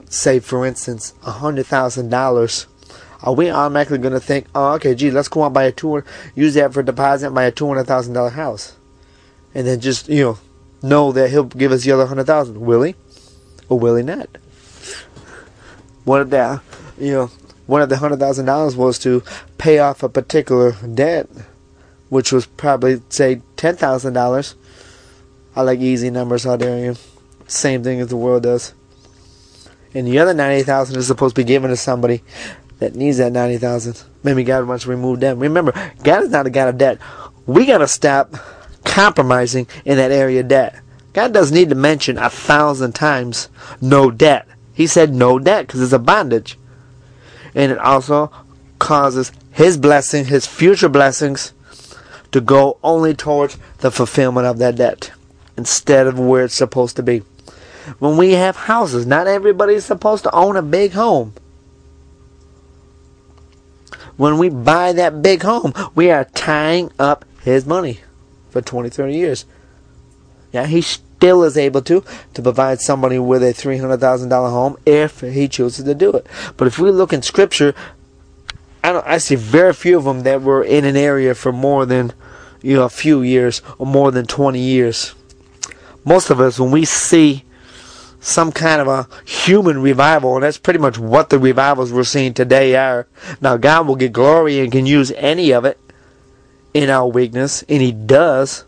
say 0.09 0.41
for 0.41 0.67
instance, 0.67 1.15
a 1.25 1.31
hundred 1.31 1.67
thousand 1.67 2.09
dollars, 2.09 2.67
are 3.23 3.33
we 3.35 3.51
automatically 3.51 3.99
going 3.99 4.13
to 4.13 4.21
think, 4.21 4.47
oh, 4.55 4.73
okay, 4.75 4.95
gee, 4.95 5.13
let's 5.13 5.29
go 5.29 5.45
out 5.45 5.53
buy 5.53 5.65
a 5.65 5.73
two, 5.73 6.03
use 6.35 6.55
that 6.55 6.75
for 6.75 6.83
deposit, 6.83 7.31
buy 7.31 7.45
a 7.45 7.53
two 7.53 7.69
hundred 7.69 7.85
thousand 7.85 8.15
dollar 8.15 8.31
house, 8.31 8.77
and 9.55 9.67
then 9.67 9.81
just 9.81 10.09
you 10.09 10.25
know 10.25 10.39
know 10.83 11.13
that 11.13 11.31
He'll 11.31 11.45
give 11.45 11.71
us 11.71 11.85
the 11.85 11.93
other 11.93 12.07
hundred 12.07 12.27
thousand? 12.27 12.61
Will 12.61 12.83
He, 12.83 12.97
or 13.69 13.79
will 13.79 13.95
He 13.95 14.03
not? 14.03 14.29
What 16.05 16.21
if 16.21 16.31
that, 16.31 16.63
you 16.99 17.13
know, 17.13 17.31
one 17.67 17.81
of 17.81 17.89
the 17.89 17.99
hundred 17.99 18.19
thousand 18.19 18.47
dollars 18.47 18.75
was 18.75 18.99
to 19.01 19.23
pay 19.57 19.79
off 19.79 20.03
a 20.03 20.09
particular 20.09 20.73
debt? 20.73 21.29
which 22.15 22.31
was 22.31 22.47
probably 22.47 23.03
say 23.09 23.41
ten 23.65 23.77
thousand 23.77 24.13
dollars. 24.13 24.57
I 25.57 25.63
like 25.63 25.81
easy 25.81 26.11
numbers 26.11 26.45
out 26.45 26.59
there. 26.59 26.85
You 26.85 26.97
same 27.47 27.83
thing 27.83 27.99
as 27.99 28.09
the 28.09 28.17
world 28.17 28.43
does. 28.43 28.75
And 29.95 30.07
the 30.07 30.19
other 30.19 30.35
ninety 30.35 30.63
thousand 30.65 30.97
is 30.99 31.07
supposed 31.07 31.35
to 31.35 31.41
be 31.41 31.47
given 31.47 31.71
to 31.71 31.77
somebody 31.77 32.23
that 32.79 32.95
needs 32.95 33.17
that 33.17 33.33
ninety 33.33 33.57
thousand. 33.57 34.03
Maybe 34.23 34.45
God 34.45 34.69
wants 34.69 34.85
to 34.85 34.91
remove 34.91 35.21
them. 35.21 35.39
Remember, 35.39 35.73
God 36.03 36.25
is 36.25 36.31
not 36.31 36.47
a 36.47 36.51
God 36.51 36.69
of 36.69 36.77
debt. 36.77 36.99
We 37.47 37.65
gotta 37.65 37.89
stop 37.89 38.35
compromising 38.85 39.67
in 39.87 39.97
that 39.97 40.13
area 40.13 40.41
of 40.41 40.49
debt. 40.49 40.79
God 41.15 41.33
doesn't 41.33 41.57
need 41.57 41.71
to 41.71 41.75
mention 41.75 42.19
a 42.19 42.29
thousand 42.29 42.93
times 42.95 43.49
no 43.81 44.11
debt. 44.11 44.47
He 44.75 44.87
said 44.87 45.15
no 45.15 45.39
debt 45.39 45.67
because 45.67 45.81
it's 45.81 45.93
a 45.95 45.99
bondage. 45.99 46.59
And 47.55 47.73
it 47.73 47.79
also 47.79 48.31
causes 48.79 49.33
His 49.53 49.79
blessing, 49.79 50.27
His 50.27 50.47
future 50.47 50.91
blessings, 50.91 51.55
to 52.35 52.41
go 52.41 52.77
only 52.83 53.15
towards 53.15 53.57
the 53.79 53.93
fulfillment 53.93 54.45
of 54.45 54.59
that 54.59 54.75
debt 54.75 55.13
instead 55.57 56.09
of 56.09 56.19
where 56.19 56.47
it's 56.47 56.55
supposed 56.55 56.97
to 56.97 57.03
be. 57.03 57.19
When 58.01 58.17
we 58.17 58.33
have 58.33 58.57
houses, 58.57 59.07
not 59.07 59.29
everybody's 59.29 59.85
supposed 59.85 60.25
to 60.25 60.35
own 60.35 60.57
a 60.57 60.63
big 60.63 60.95
home. 60.95 61.33
When 64.17 64.39
we 64.39 64.49
buy 64.49 64.93
that 64.95 65.23
big 65.23 65.45
home, 65.45 65.73
we 65.95 66.11
are 66.11 66.25
tying 66.25 66.91
up 66.99 67.25
his 67.45 67.67
money 67.67 68.01
for 68.51 68.61
20, 68.61 68.89
30 68.89 69.15
years. 69.15 69.45
Yeah, 70.51 70.67
he 70.67 70.83
still 70.83 71.45
is 71.45 71.57
able 71.57 71.83
to 71.83 72.03
to 72.35 72.43
provide 72.43 72.81
somebody 72.81 73.21
with 73.21 73.45
a 73.45 73.55
$300,000 73.55 74.29
home 74.51 74.77
if 74.85 75.21
he 75.21 75.47
chooses 75.47 75.85
to 75.85 75.95
do 75.95 76.11
it. 76.11 76.27
But 76.57 76.67
if 76.67 76.81
we 76.81 76.91
look 76.91 77.13
in 77.13 77.23
scripture, 77.23 77.77
I 78.85 78.93
don't 78.93 79.07
I 79.07 79.17
see 79.17 79.35
very 79.35 79.73
few 79.73 79.97
of 79.97 80.05
them 80.05 80.25
that 80.25 80.43
were 80.43 80.63
in 80.63 80.85
an 80.85 80.95
area 80.95 81.35
for 81.35 81.53
more 81.53 81.87
than 81.87 82.13
you 82.65 82.77
know, 82.77 82.85
a 82.85 82.89
few 82.89 83.21
years 83.21 83.61
or 83.79 83.87
more 83.87 84.11
than 84.11 84.27
20 84.27 84.59
years. 84.59 85.15
Most 86.05 86.31
of 86.31 86.41
us, 86.41 86.59
when 86.59 86.71
we 86.71 86.85
see 86.85 87.45
some 88.25 88.51
kind 88.51 88.81
of 88.81 88.89
a 88.89 89.07
human 89.27 89.83
revival, 89.83 90.35
and 90.35 90.45
that's 90.45 90.57
pretty 90.57 90.79
much 90.79 90.99
what 90.99 91.29
the 91.29 91.39
revivals 91.39 91.93
we're 91.93 92.05
seeing 92.05 92.33
today 92.33 92.75
are. 92.75 93.07
Now, 93.43 93.59
God 93.59 93.87
will 93.87 93.97
get 93.97 94.15
glory 94.15 94.61
and 94.61 94.73
can 94.73 94.87
use 94.87 95.13
any 95.13 95.53
of 95.53 95.67
it 95.67 95.79
in 96.73 96.89
our 96.89 97.07
weakness, 97.07 97.63
and 97.69 97.83
He 97.83 97.93
does. 97.93 98.65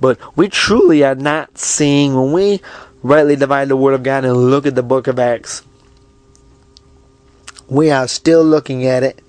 But 0.00 0.20
we 0.36 0.48
truly 0.48 1.02
are 1.02 1.16
not 1.16 1.58
seeing, 1.58 2.14
when 2.14 2.30
we 2.30 2.60
rightly 3.02 3.34
divide 3.34 3.68
the 3.68 3.76
Word 3.76 3.94
of 3.94 4.04
God 4.04 4.24
and 4.24 4.36
look 4.36 4.66
at 4.66 4.76
the 4.76 4.84
book 4.84 5.08
of 5.08 5.18
Acts, 5.18 5.62
we 7.68 7.90
are 7.90 8.06
still 8.06 8.44
looking 8.44 8.86
at 8.86 9.02
it 9.02 9.20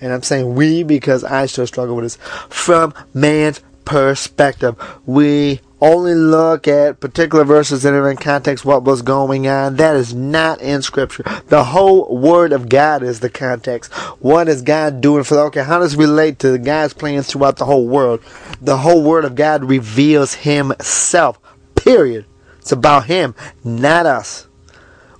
and 0.00 0.12
I'm 0.12 0.22
saying 0.22 0.54
we 0.54 0.82
because 0.82 1.24
I 1.24 1.46
still 1.46 1.66
struggle 1.66 1.96
with 1.96 2.04
this, 2.04 2.16
from 2.48 2.94
man's 3.14 3.60
perspective. 3.84 4.76
We 5.06 5.60
only 5.80 6.14
look 6.14 6.68
at 6.68 7.00
particular 7.00 7.44
verses 7.44 7.82
that 7.82 7.94
are 7.94 8.10
in 8.10 8.16
context 8.18 8.64
what 8.64 8.84
was 8.84 9.02
going 9.02 9.48
on. 9.48 9.76
That 9.76 9.96
is 9.96 10.14
not 10.14 10.60
in 10.60 10.82
scripture. 10.82 11.24
The 11.48 11.64
whole 11.64 12.16
word 12.16 12.52
of 12.52 12.68
God 12.68 13.02
is 13.02 13.20
the 13.20 13.30
context. 13.30 13.92
What 14.20 14.48
is 14.48 14.62
God 14.62 15.00
doing 15.00 15.24
for 15.24 15.34
the, 15.34 15.40
okay, 15.42 15.64
how 15.64 15.78
does 15.78 15.94
it 15.94 15.98
relate 15.98 16.38
to 16.40 16.58
God's 16.58 16.92
plans 16.92 17.26
throughout 17.26 17.56
the 17.56 17.64
whole 17.64 17.86
world? 17.86 18.22
The 18.60 18.76
whole 18.76 19.02
word 19.02 19.24
of 19.24 19.34
God 19.34 19.64
reveals 19.64 20.34
himself. 20.34 21.38
Period. 21.74 22.26
It's 22.58 22.72
about 22.72 23.06
him, 23.06 23.34
not 23.64 24.04
us. 24.04 24.46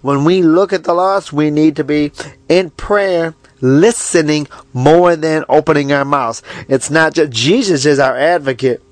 When 0.02 0.24
we 0.24 0.42
look 0.42 0.72
at 0.72 0.84
the 0.84 0.94
lost, 0.94 1.32
we 1.32 1.50
need 1.50 1.76
to 1.76 1.84
be 1.84 2.12
in 2.48 2.70
prayer 2.70 3.34
listening 3.60 4.48
more 4.72 5.16
than 5.16 5.44
opening 5.48 5.92
our 5.92 6.04
mouths. 6.04 6.42
It's 6.68 6.90
not 6.90 7.14
just 7.14 7.32
Jesus 7.32 7.86
is 7.86 7.98
our 7.98 8.16
advocate. 8.16 8.82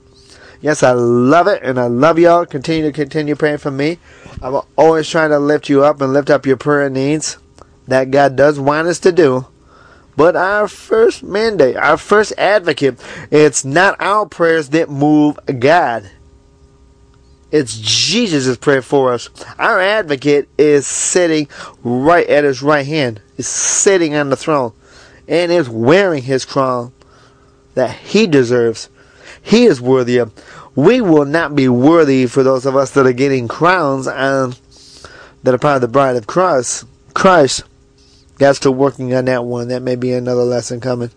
Yes, 0.60 0.82
I 0.82 0.92
love 0.92 1.46
it, 1.46 1.62
and 1.62 1.78
I 1.78 1.87
love 1.87 2.18
y'all. 2.18 2.44
Continue 2.44 2.84
to 2.84 2.92
continue 2.92 3.37
praying 3.37 3.58
for 3.58 3.70
me. 3.70 3.98
I'm 4.42 4.60
always 4.76 5.08
trying 5.08 5.30
to 5.30 5.38
lift 5.38 5.68
you 5.68 5.84
up 5.84 6.00
and 6.00 6.12
lift 6.12 6.30
up 6.30 6.46
your 6.46 6.56
prayer 6.56 6.90
needs 6.90 7.38
that 7.87 8.10
God 8.10 8.37
does 8.37 8.58
want 8.58 8.88
us 8.88 8.98
to 9.00 9.12
do. 9.12 9.46
But 10.16 10.34
our 10.34 10.66
first 10.66 11.22
mandate, 11.22 11.76
our 11.76 11.96
first 11.96 12.32
advocate, 12.37 13.00
it's 13.30 13.64
not 13.64 14.00
our 14.00 14.26
prayers 14.26 14.70
that 14.70 14.90
move 14.90 15.38
God. 15.60 16.10
It's 17.50 17.78
Jesus' 17.78 18.56
prayer 18.58 18.82
for 18.82 19.12
us. 19.12 19.30
Our 19.58 19.80
advocate 19.80 20.48
is 20.58 20.86
sitting 20.86 21.48
right 21.82 22.26
at 22.26 22.44
his 22.44 22.62
right 22.62 22.86
hand, 22.86 23.22
is 23.38 23.46
sitting 23.46 24.14
on 24.14 24.28
the 24.28 24.36
throne, 24.36 24.72
and 25.26 25.50
is 25.50 25.68
wearing 25.68 26.22
his 26.22 26.44
crown 26.44 26.92
that 27.74 27.96
he 27.96 28.26
deserves. 28.26 28.90
He 29.42 29.64
is 29.64 29.80
worthy 29.80 30.18
of. 30.18 30.32
We 30.74 31.00
will 31.00 31.24
not 31.24 31.56
be 31.56 31.68
worthy 31.68 32.26
for 32.26 32.42
those 32.42 32.66
of 32.66 32.76
us 32.76 32.90
that 32.92 33.06
are 33.06 33.12
getting 33.12 33.48
crowns 33.48 34.06
and 34.06 34.58
that 35.42 35.54
are 35.54 35.58
part 35.58 35.76
of 35.76 35.80
the 35.82 35.88
bride 35.88 36.16
of 36.16 36.26
Christ. 36.26 36.84
Christ. 37.14 37.62
God's 38.38 38.58
still 38.58 38.74
working 38.74 39.14
on 39.14 39.24
that 39.24 39.44
one. 39.44 39.68
That 39.68 39.82
may 39.82 39.96
be 39.96 40.12
another 40.12 40.42
lesson 40.42 40.80
coming. 40.80 41.10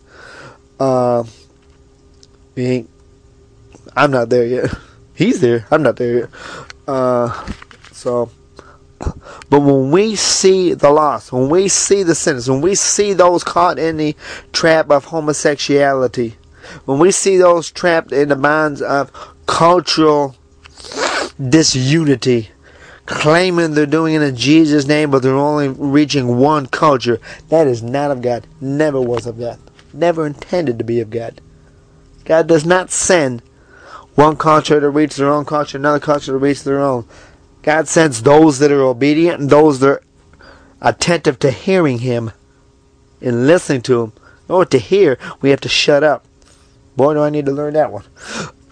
Uh, 0.79 1.23
I'm 2.57 4.11
not 4.11 4.29
there 4.29 4.45
yet. 4.45 4.73
He's 5.22 5.40
there. 5.40 5.68
I'm 5.70 5.84
not 5.84 5.98
there. 5.98 6.32
Uh, 6.88 7.48
so, 7.92 8.32
but 9.51 9.60
when 9.60 9.92
we 9.92 10.16
see 10.16 10.74
the 10.74 10.90
loss, 10.90 11.32
when 11.32 11.48
we 11.48 11.68
see 11.68 12.01
the 12.01 12.16
sinners, 12.16 12.50
when 12.50 12.62
we 12.62 12.74
see 12.74 13.13
those 13.13 13.44
caught 13.44 13.78
in 13.78 13.98
the 13.98 14.16
trap 14.51 14.90
of 14.90 15.06
homosexuality, 15.06 16.38
when 16.86 16.98
we 16.98 17.12
see 17.12 17.38
those 17.38 17.70
trapped 17.70 18.12
in 18.12 18.30
the 18.30 18.36
bonds 18.36 18.82
of 18.82 19.12
cultural 19.46 20.36
disunity, 21.40 22.50
claiming 23.06 23.75
they're 23.75 23.86
doing 23.86 24.16
it 24.16 24.24
in 24.24 24.36
Jesus' 24.36 24.88
name, 24.88 25.12
but 25.12 25.22
they're 25.22 25.36
only 25.36 25.68
reaching 25.68 26.40
one 26.40 26.66
culture, 26.66 27.20
that 27.50 27.68
is 27.68 27.84
not 27.84 28.10
of 28.10 28.24
God. 28.24 28.48
Never 28.60 29.00
was 29.00 29.28
of 29.28 29.38
God. 29.38 29.60
Never 29.94 30.25
intended 30.25 30.80
to 30.80 30.84
be 30.84 31.00
of 31.00 31.12
God. 31.12 31.42
God 32.25 32.48
does 32.48 32.66
not 32.66 32.90
send 32.90 33.44
one 34.15 34.36
culture 34.36 34.80
to 34.80 34.89
reach 34.89 35.15
their 35.15 35.30
own 35.30 35.46
culture, 35.46 35.77
another 35.77 36.00
culture 36.00 36.32
to 36.32 36.38
reach 36.38 36.63
their 36.63 36.80
own. 36.80 37.06
God 37.62 37.88
sends 37.88 38.24
those 38.24 38.60
that 38.60 38.72
are 38.72 38.82
obedient 38.82 39.41
and 39.41 39.50
those 39.50 39.80
that 39.80 39.88
are 39.88 40.03
attentive 40.82 41.39
to 41.39 41.51
hearing 41.51 42.00
Him 42.00 42.32
and 43.22 43.48
listening 43.48 43.82
to 43.84 44.01
Him. 44.01 44.13
In 44.50 44.56
order 44.56 44.70
to 44.72 44.80
hear, 44.80 45.18
we 45.41 45.51
have 45.51 45.62
to 45.62 45.70
shut 45.70 46.03
up. 46.03 46.25
Boy, 46.98 47.13
do 47.13 47.22
I 47.22 47.30
need 47.30 47.46
to 47.46 47.51
learn 47.51 47.74
that 47.74 47.91
one. 47.91 48.03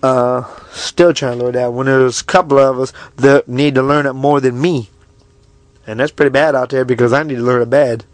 Uh, 0.02 0.44
still 0.72 1.14
trying 1.14 1.38
to 1.38 1.46
learn 1.46 1.54
that 1.54 1.74
one. 1.74 1.86
There's 1.86 2.22
a 2.22 2.26
couple 2.26 2.58
of 2.58 2.80
us 2.80 2.94
that 3.18 3.48
need 3.48 3.76
to 3.76 3.84
learn 3.84 4.06
it 4.06 4.14
more 4.14 4.42
than 4.42 4.60
me. 4.60 4.90
And 5.88 6.00
that's 6.00 6.12
pretty 6.12 6.32
bad 6.32 6.56
out 6.56 6.70
there 6.70 6.86
because 6.86 7.14
I 7.14 7.24
need 7.24 7.36
to 7.36 7.42
learn 7.42 7.62
it 7.62 7.70
bad. 7.70 8.06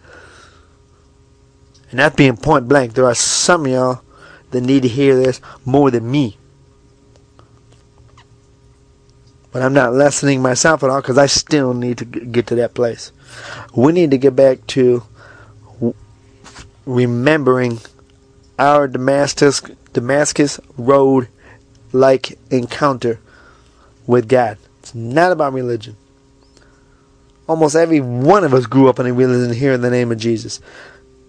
And 1.90 2.00
that's 2.00 2.16
being 2.16 2.38
point 2.38 2.68
blank. 2.68 2.94
There 2.94 3.06
are 3.06 3.16
some 3.16 3.68
y'all 3.68 4.02
that 4.52 4.62
need 4.62 4.84
to 4.84 4.88
hear 4.88 5.16
this 5.16 5.42
more 5.66 5.92
than 5.92 6.10
me. 6.10 6.38
But 9.56 9.62
I'm 9.62 9.72
not 9.72 9.94
lessening 9.94 10.42
myself 10.42 10.84
at 10.84 10.90
all 10.90 11.00
because 11.00 11.18
I 11.18 11.28
still 11.28 11.74
need 11.74 12.00
to 12.00 12.04
get 12.04 12.48
to 12.48 12.56
that 12.56 12.74
place. 12.74 13.14
We 13.74 13.94
need 13.94 14.12
to 14.12 14.18
get 14.18 14.36
back 14.36 14.68
to 14.68 15.02
remembering 16.86 17.80
our 18.60 18.90
Damascus 18.90 19.62
Damascus 19.94 20.60
road 20.78 21.30
like 21.94 22.38
encounter 22.52 23.22
with 24.06 24.28
God. 24.28 24.58
It's 24.82 24.94
not 24.94 25.32
about 25.32 25.54
religion. 25.54 25.96
Almost 27.48 27.78
every 27.78 28.02
one 28.02 28.44
of 28.44 28.54
us 28.54 28.66
grew 28.66 28.90
up 28.90 29.00
in 29.00 29.06
a 29.06 29.14
religion 29.14 29.56
here 29.56 29.72
in 29.72 29.80
the 29.80 29.90
name 29.90 30.12
of 30.12 30.18
Jesus. 30.18 30.60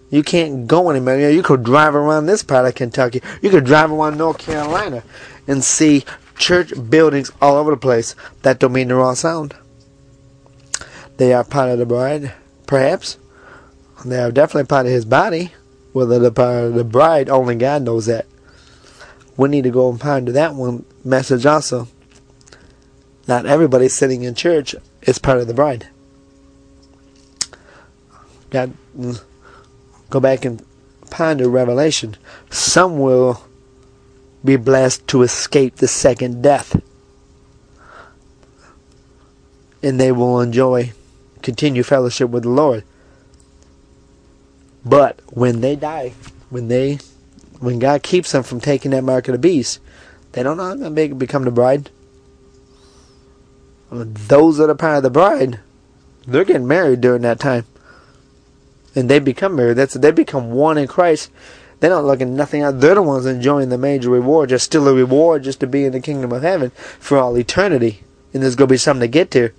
You 0.09 0.21
can't 0.21 0.67
go 0.67 0.89
anywhere. 0.89 1.31
You 1.31 1.43
could 1.43 1.63
drive 1.63 1.95
around 1.95 2.25
this 2.25 2.43
part 2.43 2.65
of 2.65 2.75
Kentucky. 2.75 3.21
You 3.41 3.49
could 3.49 3.63
drive 3.63 3.89
around 3.89 4.17
North 4.17 4.39
Carolina 4.39 5.01
and 5.47 5.63
see 5.63 6.03
church 6.37 6.73
buildings 6.89 7.31
all 7.41 7.55
over 7.55 7.71
the 7.71 7.77
place. 7.77 8.15
That 8.43 8.59
don't 8.59 8.73
mean 8.73 8.87
the 8.87 8.95
wrong 8.95 9.15
sound. 9.15 9.55
They 11.17 11.33
are 11.33 11.43
part 11.43 11.69
of 11.69 11.79
the 11.79 11.85
bride, 11.85 12.33
perhaps. 12.67 13.17
They 14.05 14.19
are 14.19 14.31
definitely 14.31 14.67
part 14.67 14.85
of 14.85 14.91
his 14.91 15.05
body. 15.05 15.51
Whether 15.93 16.19
they're 16.19 16.31
part 16.31 16.65
of 16.65 16.73
the 16.75 16.83
bride, 16.83 17.29
only 17.29 17.55
God 17.55 17.81
knows 17.81 18.05
that. 18.05 18.27
We 19.35 19.49
need 19.49 19.63
to 19.63 19.71
go 19.71 19.89
and 19.89 19.99
ponder 19.99 20.31
that 20.31 20.53
one 20.53 20.85
message 21.03 21.45
also. 21.45 21.87
Not 23.27 23.45
everybody 23.45 23.89
sitting 23.89 24.23
in 24.23 24.35
church 24.35 24.75
is 25.01 25.19
part 25.19 25.39
of 25.39 25.47
the 25.47 25.53
bride. 25.53 25.87
God, 28.49 28.73
mm, 28.97 29.21
go 30.09 30.19
back 30.19 30.45
and 30.45 30.63
ponder 31.09 31.49
Revelation. 31.49 32.15
Some 32.49 32.99
will 32.99 33.43
be 34.43 34.55
blessed 34.55 35.07
to 35.09 35.21
escape 35.21 35.77
the 35.77 35.87
second 35.87 36.41
death. 36.41 36.81
And 39.83 39.99
they 39.99 40.11
will 40.11 40.41
enjoy, 40.41 40.93
continue 41.41 41.83
fellowship 41.83 42.29
with 42.29 42.43
the 42.43 42.49
Lord. 42.49 42.83
But 44.83 45.19
when 45.27 45.61
they 45.61 45.75
die, 45.75 46.13
when 46.49 46.67
they, 46.67 46.99
when 47.59 47.79
God 47.79 48.03
keeps 48.03 48.31
them 48.31 48.43
from 48.43 48.61
taking 48.61 48.91
that 48.91 49.03
mark 49.03 49.27
of 49.27 49.33
the 49.33 49.39
beast, 49.39 49.79
they 50.31 50.43
don't 50.43 50.57
know 50.57 50.63
how 50.63 50.75
to 50.75 51.15
become 51.15 51.43
the 51.43 51.51
bride. 51.51 51.89
Those 53.89 54.57
that 54.57 54.69
are 54.69 54.75
part 54.75 54.97
of 54.97 55.03
the 55.03 55.09
bride, 55.09 55.59
they're 56.27 56.45
getting 56.45 56.67
married 56.67 57.01
during 57.01 57.21
that 57.21 57.39
time, 57.39 57.65
and 58.93 59.09
they 59.09 59.19
become 59.19 59.55
married. 59.55 59.77
That's 59.77 59.93
they 59.93 60.11
become 60.11 60.51
one 60.51 60.77
in 60.77 60.87
Christ. 60.87 61.31
They're 61.79 61.91
not 61.91 62.05
looking 62.05 62.29
at 62.29 62.33
nothing 62.33 62.61
else. 62.61 62.75
They're 62.77 62.95
the 62.95 63.01
ones 63.01 63.25
enjoying 63.25 63.69
the 63.69 63.77
major 63.77 64.09
reward. 64.09 64.49
Just 64.49 64.65
still 64.65 64.87
a 64.87 64.93
reward 64.93 65.43
just 65.43 65.59
to 65.59 65.67
be 65.67 65.85
in 65.85 65.91
the 65.91 65.99
kingdom 65.99 66.31
of 66.31 66.41
heaven 66.41 66.71
for 66.71 67.17
all 67.17 67.37
eternity. 67.37 68.03
And 68.33 68.41
there's 68.41 68.55
going 68.55 68.67
to 68.67 68.73
be 68.73 68.77
something 68.77 69.01
to 69.01 69.07
get 69.07 69.31
to. 69.31 69.51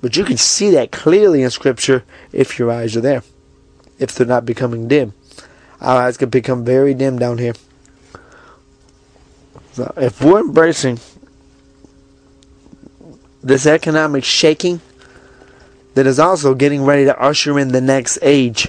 But 0.00 0.16
you 0.16 0.24
can 0.24 0.36
see 0.36 0.70
that 0.70 0.92
clearly 0.92 1.42
in 1.42 1.50
Scripture 1.50 2.04
if 2.32 2.58
your 2.58 2.70
eyes 2.70 2.96
are 2.96 3.00
there. 3.00 3.22
If 3.98 4.14
they're 4.14 4.26
not 4.26 4.46
becoming 4.46 4.88
dim. 4.88 5.14
Our 5.80 6.02
eyes 6.02 6.16
can 6.16 6.28
become 6.28 6.64
very 6.64 6.94
dim 6.94 7.18
down 7.18 7.38
here. 7.38 7.54
So 9.72 9.92
if 9.96 10.22
we're 10.22 10.40
embracing 10.40 11.00
this 13.42 13.66
economic 13.66 14.24
shaking 14.24 14.80
that 15.94 16.06
is 16.06 16.18
also 16.18 16.54
getting 16.54 16.84
ready 16.84 17.04
to 17.04 17.20
usher 17.20 17.58
in 17.58 17.68
the 17.68 17.80
next 17.80 18.18
age, 18.22 18.68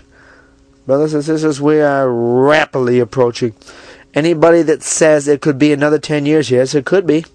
Brothers 0.87 1.13
and 1.13 1.23
sisters, 1.23 1.59
we 1.59 1.81
are 1.81 2.09
rapidly 2.09 2.99
approaching. 2.99 3.53
Anybody 4.13 4.61
that 4.61 4.81
says 4.81 5.27
it 5.27 5.41
could 5.41 5.59
be 5.59 5.73
another 5.73 5.99
10 5.99 6.25
years, 6.25 6.49
yes, 6.49 6.73
it 6.73 6.85
could 6.85 7.05
be. 7.05 7.25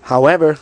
However, 0.00 0.58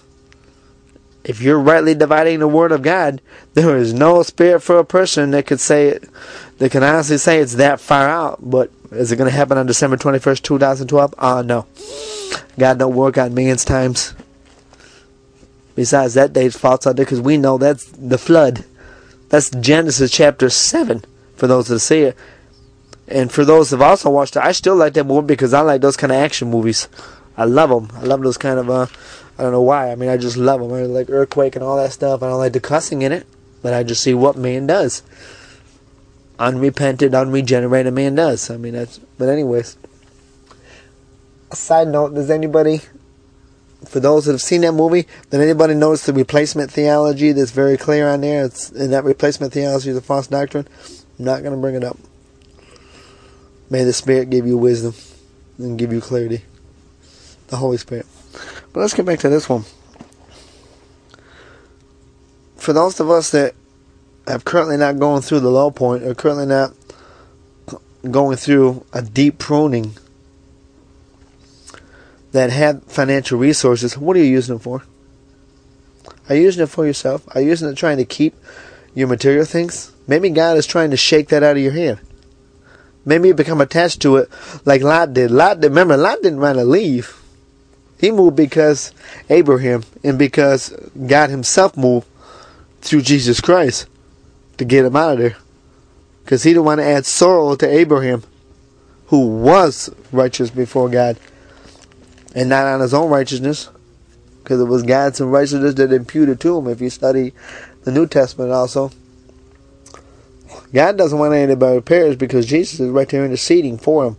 if 1.22 1.40
you're 1.40 1.60
rightly 1.60 1.94
dividing 1.94 2.40
the 2.40 2.48
word 2.48 2.72
of 2.72 2.82
God, 2.82 3.22
there 3.54 3.76
is 3.76 3.94
no 3.94 4.24
spirit 4.24 4.60
for 4.60 4.80
a 4.80 4.84
person 4.84 5.30
that 5.30 5.46
could 5.46 5.60
say 5.60 5.90
it, 5.90 6.08
that 6.58 6.72
can 6.72 6.82
honestly 6.82 7.18
say 7.18 7.38
it's 7.38 7.54
that 7.54 7.78
far 7.78 8.08
out. 8.08 8.38
But 8.42 8.72
is 8.90 9.12
it 9.12 9.16
going 9.16 9.30
to 9.30 9.36
happen 9.36 9.58
on 9.58 9.66
December 9.66 9.96
21st, 9.96 10.42
2012? 10.42 11.14
Uh, 11.16 11.42
no. 11.42 11.66
God 12.58 12.80
don't 12.80 12.96
work 12.96 13.16
on 13.16 13.32
man's 13.32 13.64
times. 13.64 14.12
Besides, 15.76 16.14
that 16.14 16.32
date's 16.32 16.58
false 16.58 16.84
out 16.84 16.96
there 16.96 17.04
because 17.04 17.20
we 17.20 17.36
know 17.36 17.58
that's 17.58 17.84
the 17.84 18.18
flood. 18.18 18.64
That's 19.30 19.48
Genesis 19.48 20.10
chapter 20.10 20.50
7 20.50 21.04
for 21.36 21.46
those 21.46 21.68
that 21.68 21.80
see 21.80 22.00
it. 22.00 22.16
And 23.06 23.30
for 23.32 23.44
those 23.44 23.70
that 23.70 23.78
have 23.78 23.88
also 23.88 24.10
watched 24.10 24.36
it, 24.36 24.42
I 24.42 24.52
still 24.52 24.76
like 24.76 24.94
that 24.94 25.06
movie 25.06 25.26
because 25.26 25.54
I 25.54 25.60
like 25.60 25.80
those 25.80 25.96
kind 25.96 26.12
of 26.12 26.18
action 26.18 26.50
movies. 26.50 26.88
I 27.36 27.44
love 27.44 27.70
them. 27.70 27.96
I 27.96 28.04
love 28.04 28.22
those 28.22 28.36
kind 28.36 28.58
of, 28.58 28.68
uh, 28.68 28.86
I 29.38 29.42
don't 29.42 29.52
know 29.52 29.62
why. 29.62 29.90
I 29.90 29.94
mean, 29.94 30.10
I 30.10 30.16
just 30.16 30.36
love 30.36 30.60
them. 30.60 30.72
I 30.72 30.82
like 30.82 31.08
Earthquake 31.08 31.54
and 31.54 31.64
all 31.64 31.76
that 31.76 31.92
stuff. 31.92 32.22
I 32.22 32.28
don't 32.28 32.38
like 32.38 32.52
the 32.52 32.60
cussing 32.60 33.02
in 33.02 33.12
it, 33.12 33.26
but 33.62 33.72
I 33.72 33.84
just 33.84 34.02
see 34.02 34.14
what 34.14 34.36
man 34.36 34.66
does. 34.66 35.02
Unrepented, 36.38 37.14
unregenerated 37.14 37.94
man 37.94 38.16
does. 38.16 38.50
I 38.50 38.56
mean, 38.56 38.74
that's, 38.74 38.98
but 39.16 39.28
anyways. 39.28 39.76
A 41.52 41.56
side 41.56 41.88
note, 41.88 42.14
does 42.14 42.30
anybody 42.30 42.80
for 43.90 43.98
those 43.98 44.26
that 44.26 44.32
have 44.32 44.40
seen 44.40 44.60
that 44.60 44.70
movie, 44.70 45.08
did 45.30 45.40
anybody 45.40 45.74
notice 45.74 46.06
the 46.06 46.12
replacement 46.12 46.70
theology 46.70 47.32
that's 47.32 47.50
very 47.50 47.76
clear 47.76 48.08
on 48.08 48.20
there? 48.20 48.44
It's 48.44 48.70
in 48.70 48.92
that 48.92 49.02
replacement 49.02 49.52
theology 49.52 49.90
is 49.90 49.96
a 49.96 50.00
false 50.00 50.28
doctrine. 50.28 50.68
I'm 51.18 51.24
not 51.24 51.42
going 51.42 51.56
to 51.56 51.60
bring 51.60 51.74
it 51.74 51.82
up. 51.82 51.98
May 53.68 53.82
the 53.82 53.92
Spirit 53.92 54.30
give 54.30 54.46
you 54.46 54.56
wisdom 54.56 54.94
and 55.58 55.76
give 55.76 55.92
you 55.92 56.00
clarity. 56.00 56.42
The 57.48 57.56
Holy 57.56 57.78
Spirit. 57.78 58.06
But 58.72 58.78
let's 58.78 58.94
get 58.94 59.06
back 59.06 59.18
to 59.20 59.28
this 59.28 59.48
one. 59.48 59.64
For 62.54 62.72
those 62.72 63.00
of 63.00 63.10
us 63.10 63.32
that 63.32 63.56
have 64.28 64.44
currently 64.44 64.76
not 64.76 65.00
going 65.00 65.22
through 65.22 65.40
the 65.40 65.50
low 65.50 65.72
point 65.72 66.04
or 66.04 66.14
currently 66.14 66.46
not 66.46 66.74
going 68.08 68.36
through 68.36 68.86
a 68.92 69.02
deep 69.02 69.38
pruning 69.38 69.96
that 72.32 72.50
have 72.50 72.84
financial 72.84 73.38
resources, 73.38 73.98
what 73.98 74.16
are 74.16 74.20
you 74.20 74.26
using 74.26 74.54
them 74.54 74.62
for? 74.62 74.84
Are 76.28 76.34
you 76.34 76.42
using 76.42 76.62
it 76.62 76.68
for 76.68 76.86
yourself? 76.86 77.24
Are 77.34 77.40
you 77.40 77.48
using 77.48 77.68
it 77.68 77.76
trying 77.76 77.96
to 77.96 78.04
keep 78.04 78.34
your 78.94 79.08
material 79.08 79.44
things? 79.44 79.92
Maybe 80.06 80.30
God 80.30 80.56
is 80.56 80.66
trying 80.66 80.90
to 80.90 80.96
shake 80.96 81.28
that 81.28 81.42
out 81.42 81.56
of 81.56 81.62
your 81.62 81.72
hand. 81.72 81.98
Maybe 83.04 83.28
you 83.28 83.34
become 83.34 83.60
attached 83.60 84.02
to 84.02 84.18
it 84.18 84.30
like 84.64 84.82
Lot 84.82 85.14
did. 85.14 85.30
Lot 85.30 85.60
did, 85.60 85.68
remember, 85.68 85.96
Lot 85.96 86.22
didn't 86.22 86.40
want 86.40 86.58
to 86.58 86.64
leave. 86.64 87.16
He 87.98 88.10
moved 88.10 88.36
because 88.36 88.92
Abraham 89.28 89.84
and 90.04 90.18
because 90.18 90.70
God 91.06 91.30
himself 91.30 91.76
moved 91.76 92.06
through 92.80 93.02
Jesus 93.02 93.40
Christ 93.40 93.88
to 94.58 94.64
get 94.64 94.84
him 94.84 94.96
out 94.96 95.14
of 95.14 95.18
there. 95.18 95.36
Because 96.24 96.42
he 96.44 96.50
didn't 96.50 96.64
want 96.64 96.80
to 96.80 96.86
add 96.86 97.06
sorrow 97.06 97.56
to 97.56 97.68
Abraham, 97.68 98.22
who 99.06 99.26
was 99.26 99.90
righteous 100.12 100.50
before 100.50 100.88
God 100.88 101.18
and 102.34 102.48
not 102.48 102.66
on 102.66 102.80
his 102.80 102.94
own 102.94 103.10
righteousness, 103.10 103.70
because 104.42 104.60
it 104.60 104.64
was 104.64 104.82
God's 104.82 105.20
righteousness 105.20 105.74
that 105.74 105.92
imputed 105.92 106.40
to 106.40 106.58
him. 106.58 106.68
If 106.68 106.80
you 106.80 106.90
study 106.90 107.32
the 107.84 107.92
New 107.92 108.06
Testament, 108.06 108.52
also, 108.52 108.90
God 110.72 110.96
doesn't 110.96 111.18
want 111.18 111.34
anybody 111.34 111.78
to 111.78 111.82
perish 111.82 112.16
because 112.16 112.46
Jesus 112.46 112.80
is 112.80 112.90
right 112.90 113.08
there 113.08 113.24
interceding 113.24 113.78
for 113.78 114.06
him. 114.06 114.16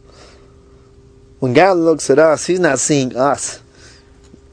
When 1.42 1.54
God 1.54 1.78
looks 1.78 2.12
at 2.12 2.20
us, 2.20 2.46
He's 2.46 2.60
not 2.60 2.78
seeing 2.78 3.18
us. 3.18 3.64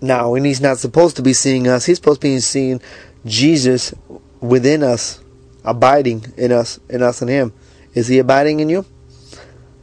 Now, 0.01 0.35
and 0.35 0.47
He's 0.47 0.63
not 0.63 0.79
supposed 0.79 1.17
to 1.17 1.23
be 1.23 1.35
seeing 1.35 1.69
us. 1.69 1.85
He's 1.85 1.99
supposed 1.99 2.23
to 2.23 2.29
be 2.29 2.41
seeing 2.41 2.81
Jesus 3.27 3.93
within 4.41 4.83
us, 4.83 5.21
abiding 5.67 6.33
in 6.39 6.51
us, 6.51 6.81
in 6.89 7.03
us 7.03 7.21
and 7.21 7.31
Him. 7.31 7.53
Is 7.93 8.09
He 8.09 8.19
abiding 8.19 8.61
in 8.61 8.71
you? 8.71 8.87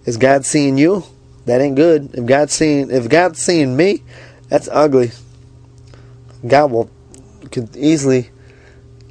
Is 0.05 0.17
God 0.17 0.45
seeing 0.45 0.79
you? 0.79 1.03
That 1.45 1.61
ain't 1.61 1.75
good. 1.75 2.13
If 2.13 2.25
God's 2.25 2.53
seeing 2.53 2.91
if 2.91 3.07
God's 3.07 3.39
seeing 3.39 3.77
me, 3.77 4.03
that's 4.49 4.67
ugly. 4.71 5.11
God 6.45 6.71
will 6.71 6.89
could 7.51 7.75
easily 7.75 8.29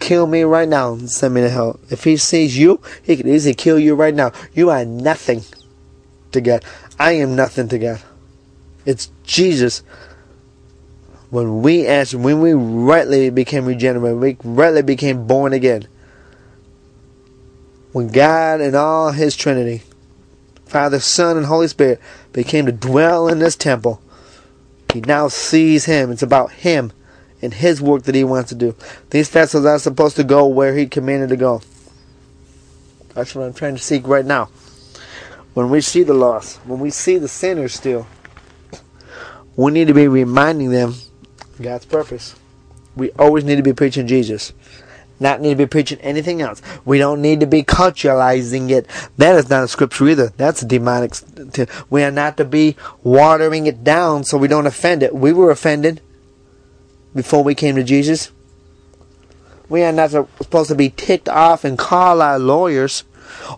kill 0.01 0.27
me 0.27 0.42
right 0.42 0.68
now 0.68 0.92
and 0.92 1.11
send 1.11 1.35
me 1.35 1.40
to 1.42 1.49
hell. 1.49 1.81
If 1.90 2.05
he 2.05 2.16
sees 2.16 2.59
you, 2.59 2.81
he 3.03 3.16
could 3.16 3.27
easily 3.27 3.55
kill 3.55 3.79
you 3.79 3.94
right 3.94 4.14
now. 4.14 4.33
You 4.53 4.70
are 4.70 4.85
nothing 4.85 5.42
to 6.33 6.40
God. 6.40 6.64
I 6.99 7.12
am 7.12 7.37
nothing 7.37 7.68
to 7.68 7.79
God. 7.79 8.03
It's 8.85 9.11
Jesus. 9.23 9.83
When 11.31 11.62
we 11.62 11.87
asked, 11.87 12.14
when 12.14 12.40
we 12.40 12.53
rightly 12.53 13.31
became 13.31 13.64
regenerate, 13.64 14.16
we 14.16 14.37
rightly 14.44 14.83
became 14.83 15.27
born 15.27 15.53
again. 15.53 15.88
When 17.92 18.09
God 18.09 18.61
and 18.61 18.75
all 18.75 19.12
His 19.12 19.35
Trinity 19.37 19.83
Father, 20.75 20.99
Son, 20.99 21.37
and 21.37 21.47
Holy 21.47 21.68
Spirit 21.68 22.01
became 22.35 22.66
to 22.66 22.73
dwell 22.73 23.29
in 23.29 23.38
this 23.38 23.57
temple. 23.57 24.03
He 24.92 25.01
now 25.01 25.29
sees 25.29 25.87
Him. 25.87 26.11
It's 26.11 26.23
about 26.23 26.53
Him 26.53 26.92
and 27.40 27.55
His 27.55 27.81
work 27.81 28.03
that 28.03 28.14
He 28.14 28.25
wants 28.25 28.51
to 28.51 28.55
do. 28.55 28.77
These 29.09 29.31
vessels 29.31 29.64
are 29.64 29.79
supposed 29.79 30.16
to 30.16 30.25
go 30.25 30.47
where 30.47 30.77
He 30.77 30.87
commanded 30.87 31.31
to 31.31 31.37
go. 31.37 31.62
That's 33.14 33.35
what 33.35 33.47
I'm 33.47 33.55
trying 33.55 33.77
to 33.77 33.83
seek 33.83 34.07
right 34.07 34.27
now. 34.27 34.51
When 35.55 35.70
we 35.70 35.81
see 35.81 36.03
the 36.03 36.14
lost, 36.14 36.59
when 36.66 36.81
we 36.81 36.90
see 36.90 37.16
the 37.16 37.29
sinners 37.29 37.73
still, 37.73 38.07
we 39.57 39.70
need 39.70 39.87
to 39.87 39.94
be 39.94 40.09
reminding 40.09 40.70
them 40.70 40.94
God's 41.62 41.87
purpose. 41.87 42.35
We 42.97 43.12
always 43.12 43.44
need 43.44 43.57
to 43.57 43.62
be 43.62 43.73
preaching 43.73 44.09
Jesus 44.09 44.53
not 45.20 45.40
need 45.40 45.50
to 45.50 45.57
be 45.57 45.66
preaching 45.66 46.00
anything 46.00 46.42
else. 46.42 46.61
We 46.85 46.98
don't 46.98 47.22
need 47.22 47.40
to 47.40 47.46
be 47.46 47.62
culturalizing 47.62 48.70
it. 48.70 48.87
That 49.16 49.37
is 49.37 49.48
not 49.48 49.64
a 49.64 49.68
scripture 49.68 50.09
either. 50.09 50.29
That's 50.37 50.62
a 50.62 50.66
demonic. 50.66 51.14
We 51.90 52.03
are 52.03 52.11
not 52.11 52.37
to 52.38 52.44
be 52.44 52.77
watering 53.03 53.66
it 53.66 53.85
down 53.85 54.24
so 54.24 54.38
we 54.38 54.48
don't 54.48 54.66
offend 54.66 55.03
it. 55.03 55.14
We 55.14 55.33
were 55.33 55.50
offended 55.50 56.00
before 57.14 57.44
we 57.44 57.55
came 57.55 57.77
to 57.77 57.85
Jesus. 57.85 58.33
We 59.68 59.83
are 59.83 59.92
not 59.92 60.11
supposed 60.11 60.68
to 60.68 60.74
be 60.74 60.90
ticked 60.90 61.29
off 61.29 61.64
and 61.64 61.79
call 61.79 62.20
our 62.20 62.38
lawyers 62.38 63.05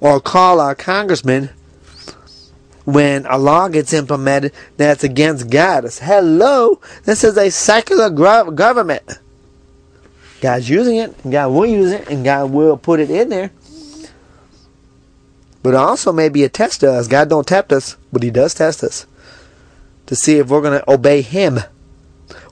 or 0.01 0.21
call 0.21 0.61
our 0.61 0.75
congressmen 0.75 1.51
when 2.85 3.27
a 3.27 3.37
law 3.37 3.69
gets 3.69 3.93
implemented 3.93 4.53
that's 4.77 5.03
against 5.03 5.51
God. 5.51 5.85
It's, 5.85 5.99
Hello, 5.99 6.81
this 7.05 7.25
is 7.25 7.37
a 7.37 7.51
secular 7.51 8.09
government. 8.09 9.19
God's 10.41 10.69
using 10.69 10.97
it, 10.97 11.15
and 11.25 11.33
God 11.33 11.49
will 11.49 11.67
use 11.67 11.93
it, 11.93 12.09
and 12.09 12.25
God 12.25 12.51
will 12.51 12.77
put 12.77 13.01
it 13.01 13.11
in 13.11 13.29
there. 13.29 13.51
But 15.63 15.75
also 15.75 16.13
maybe 16.13 16.45
a 16.45 16.49
test 16.49 16.81
to 16.81 16.93
us. 16.93 17.09
God 17.09 17.29
don't 17.29 17.47
tempt 17.47 17.73
us, 17.73 17.97
but 18.13 18.23
He 18.23 18.31
does 18.31 18.55
test 18.55 18.85
us 18.85 19.07
to 20.07 20.15
see 20.15 20.39
if 20.39 20.49
we're 20.49 20.61
going 20.61 20.79
to 20.79 20.91
obey 20.91 21.23
Him. 21.23 21.61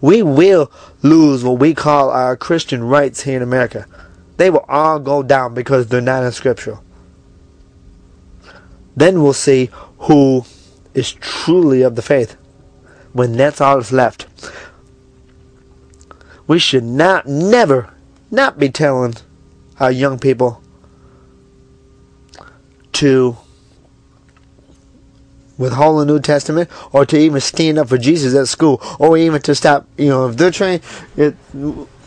We 0.01 0.23
will 0.23 0.71
lose 1.03 1.45
what 1.45 1.59
we 1.59 1.75
call 1.75 2.11
our 2.11 2.37
Christian 2.37 2.85
rights 2.85 3.23
here 3.23 3.37
in 3.37 3.43
America. 3.43 3.87
They 4.37 4.51
will 4.51 4.65
all 4.69 4.99
go 4.99 5.23
down 5.23 5.55
because 5.55 5.87
they're 5.87 6.01
not 6.01 6.25
in 6.25 6.33
Scripture. 6.33 6.79
Then 8.97 9.23
we'll 9.23 9.33
see 9.33 9.71
who 9.99 10.45
is 10.93 11.13
truly 11.13 11.83
of 11.83 11.97
the 11.97 12.03
faith 12.03 12.37
when 13.13 13.37
that's 13.37 13.61
all 13.61 13.77
that's 13.77 13.93
left. 13.93 14.27
We 16.47 16.59
should 16.59 16.85
not, 16.85 17.27
never, 17.27 17.93
not 18.31 18.59
be 18.59 18.69
telling 18.69 19.15
our 19.81 19.91
young 19.91 20.19
people 20.19 20.63
to 22.95 23.37
withhold 25.57 26.01
the 26.01 26.13
New 26.13 26.21
Testament 26.21 26.71
or 26.93 27.07
to 27.07 27.19
even 27.19 27.41
stand 27.41 27.79
up 27.79 27.89
for 27.89 27.99
Jesus 27.99 28.35
at 28.35 28.49
school 28.49 28.81
or 28.99 29.17
even 29.17 29.41
to 29.43 29.55
stop, 29.55 29.87
you 29.97 30.09
know, 30.09 30.29
if 30.29 30.37
they're 30.37 30.51
trained, 30.51 30.83
if, 31.17 31.35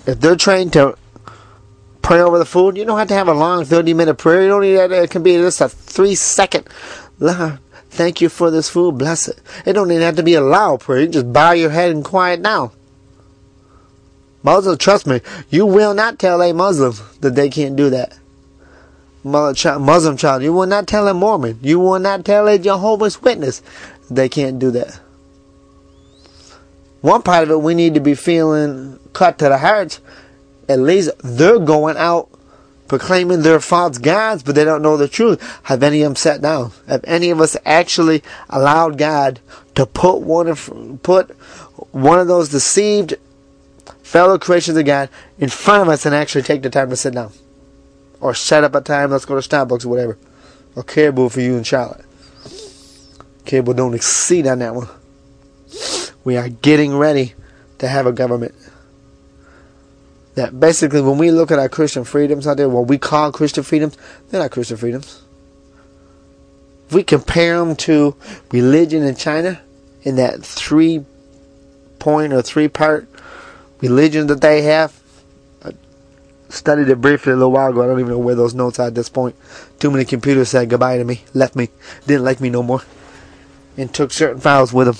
if 0.05 0.19
they're 0.19 0.35
trained 0.35 0.73
to 0.73 0.97
pray 2.01 2.19
over 2.21 2.37
the 2.37 2.45
food, 2.45 2.77
you 2.77 2.85
don't 2.85 2.97
have 2.97 3.07
to 3.09 3.13
have 3.13 3.27
a 3.27 3.33
long 3.33 3.65
30 3.65 3.93
minute 3.93 4.15
prayer. 4.15 4.43
You 4.43 4.47
don't 4.49 4.61
need 4.61 4.75
that. 4.75 4.91
It 4.91 5.09
can 5.09 5.23
be 5.23 5.35
just 5.35 5.61
a 5.61 5.69
three 5.69 6.15
second, 6.15 6.67
thank 7.89 8.21
you 8.21 8.29
for 8.29 8.51
this 8.51 8.69
food, 8.69 8.97
bless 8.97 9.27
it. 9.27 9.39
It 9.65 9.73
don't 9.73 9.91
even 9.91 10.03
have 10.03 10.15
to 10.17 10.23
be 10.23 10.35
a 10.35 10.41
loud 10.41 10.81
prayer. 10.81 11.01
You 11.01 11.07
just 11.07 11.33
bow 11.33 11.51
your 11.51 11.71
head 11.71 11.91
and 11.91 12.03
quiet 12.05 12.41
down. 12.41 12.71
Muslims, 14.47 14.77
trust 14.77 15.05
me, 15.05 15.19
you 15.49 15.65
will 15.65 15.93
not 15.93 16.19
tell 16.19 16.41
a 16.41 16.53
Muslim 16.53 16.93
that 17.19 17.35
they 17.35 17.49
can't 17.49 17.75
do 17.75 17.89
that. 17.89 18.17
Muslim 19.25 20.15
child, 20.15 20.41
you 20.41 20.53
will 20.53 20.67
not 20.67 20.87
tell 20.87 21.09
a 21.09 21.13
Mormon, 21.13 21.59
you 21.61 21.81
will 21.81 21.99
not 21.99 22.23
tell 22.23 22.47
a 22.47 22.57
Jehovah's 22.57 23.21
Witness 23.21 23.61
they 24.09 24.29
can't 24.29 24.57
do 24.57 24.71
that. 24.71 25.01
One 27.01 27.23
part 27.23 27.43
of 27.43 27.49
it 27.49 27.57
we 27.57 27.75
need 27.75 27.95
to 27.95 27.99
be 27.99 28.15
feeling 28.15 29.01
cut 29.11 29.37
to 29.39 29.49
the 29.49 29.57
heart. 29.57 29.99
At 30.69 30.79
least 30.79 31.09
they're 31.21 31.59
going 31.59 31.97
out 31.97 32.29
proclaiming 32.87 33.41
their 33.41 33.59
false 33.59 33.97
gods, 33.97 34.43
but 34.43 34.55
they 34.55 34.63
don't 34.63 34.81
know 34.81 34.95
the 34.95 35.09
truth. 35.09 35.41
Have 35.63 35.83
any 35.83 36.03
of 36.03 36.11
them 36.11 36.15
sat 36.15 36.41
down? 36.41 36.71
Have 36.87 37.03
any 37.03 37.31
of 37.31 37.41
us 37.41 37.57
actually 37.65 38.23
allowed 38.49 38.97
God 38.97 39.41
to 39.75 39.85
put 39.85 40.21
one 40.21 40.47
of 40.47 40.71
put 41.03 41.31
one 41.91 42.19
of 42.19 42.27
those 42.29 42.47
deceived 42.47 43.15
fellow 44.07 44.39
creations 44.39 44.77
of 44.77 44.85
God 44.85 45.09
in 45.37 45.49
front 45.49 45.83
of 45.83 45.89
us 45.89 46.05
and 46.05 46.15
actually 46.15 46.41
take 46.41 46.61
the 46.61 46.69
time 46.69 46.89
to 46.89 46.95
sit 46.95 47.13
down? 47.13 47.31
Or 48.21 48.33
set 48.33 48.63
up 48.63 48.73
a 48.73 48.81
time, 48.81 49.11
let's 49.11 49.25
go 49.25 49.39
to 49.39 49.47
Starbucks 49.47 49.85
or 49.85 49.89
whatever. 49.89 50.17
Or 50.75 50.83
Caribou 50.83 51.29
for 51.29 51.41
you 51.41 51.57
in 51.57 51.63
Charlotte. 51.63 52.05
Caribou 53.45 53.73
don't 53.73 53.93
exceed 53.93 54.47
on 54.47 54.59
that 54.59 54.73
one. 54.73 54.87
We 56.23 56.37
are 56.37 56.49
getting 56.49 56.97
ready 56.97 57.35
to 57.79 57.87
have 57.87 58.07
a 58.07 58.11
government 58.11 58.55
that 60.35 60.57
basically 60.57 61.01
when 61.01 61.17
we 61.17 61.31
look 61.31 61.51
at 61.51 61.59
our 61.59 61.69
Christian 61.69 62.03
freedoms 62.03 62.47
out 62.47 62.57
there, 62.57 62.69
what 62.69 62.87
we 62.87 62.97
call 62.97 63.31
Christian 63.31 63.63
freedoms, 63.63 63.97
they're 64.29 64.41
not 64.41 64.51
Christian 64.51 64.77
freedoms. 64.77 65.21
If 66.87 66.93
we 66.93 67.03
compare 67.03 67.57
them 67.57 67.75
to 67.77 68.15
religion 68.51 69.03
in 69.03 69.15
China, 69.15 69.61
in 70.03 70.15
that 70.15 70.41
three 70.43 71.03
point 71.99 72.31
or 72.31 72.41
three 72.41 72.67
part 72.67 73.09
religion 73.81 74.27
that 74.27 74.41
they 74.41 74.61
have, 74.63 74.99
I 75.63 75.71
studied 76.49 76.89
it 76.89 77.01
briefly 77.01 77.33
a 77.33 77.35
little 77.35 77.51
while 77.51 77.71
ago. 77.71 77.83
I 77.83 77.87
don't 77.87 77.99
even 77.99 78.11
know 78.11 78.19
where 78.19 78.35
those 78.35 78.53
notes 78.53 78.79
are 78.79 78.87
at 78.87 78.95
this 78.95 79.09
point. 79.09 79.35
Too 79.79 79.91
many 79.91 80.05
computers 80.05 80.49
said 80.49 80.69
goodbye 80.69 80.97
to 80.97 81.03
me, 81.03 81.23
left 81.33 81.55
me, 81.55 81.69
didn't 82.05 82.23
like 82.25 82.41
me 82.41 82.49
no 82.49 82.63
more, 82.63 82.81
and 83.77 83.93
took 83.93 84.11
certain 84.11 84.39
files 84.41 84.73
with 84.73 84.87
them. 84.87 84.97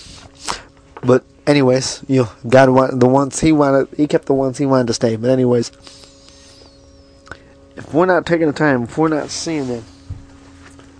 But 1.03 1.23
anyways, 1.45 2.03
you 2.07 2.23
know, 2.23 2.29
God 2.47 2.69
wanted 2.69 2.99
the 2.99 3.07
ones 3.07 3.39
he 3.39 3.51
wanted. 3.51 3.87
He 3.95 4.07
kept 4.07 4.25
the 4.25 4.33
ones 4.33 4.57
he 4.57 4.65
wanted 4.65 4.87
to 4.87 4.93
stay. 4.93 5.15
But 5.15 5.29
anyways, 5.29 5.71
if 7.75 7.93
we're 7.93 8.05
not 8.05 8.25
taking 8.25 8.47
the 8.47 8.53
time, 8.53 8.83
if 8.83 8.97
we're 8.97 9.07
not 9.07 9.29
seeing 9.29 9.67
them, 9.67 9.85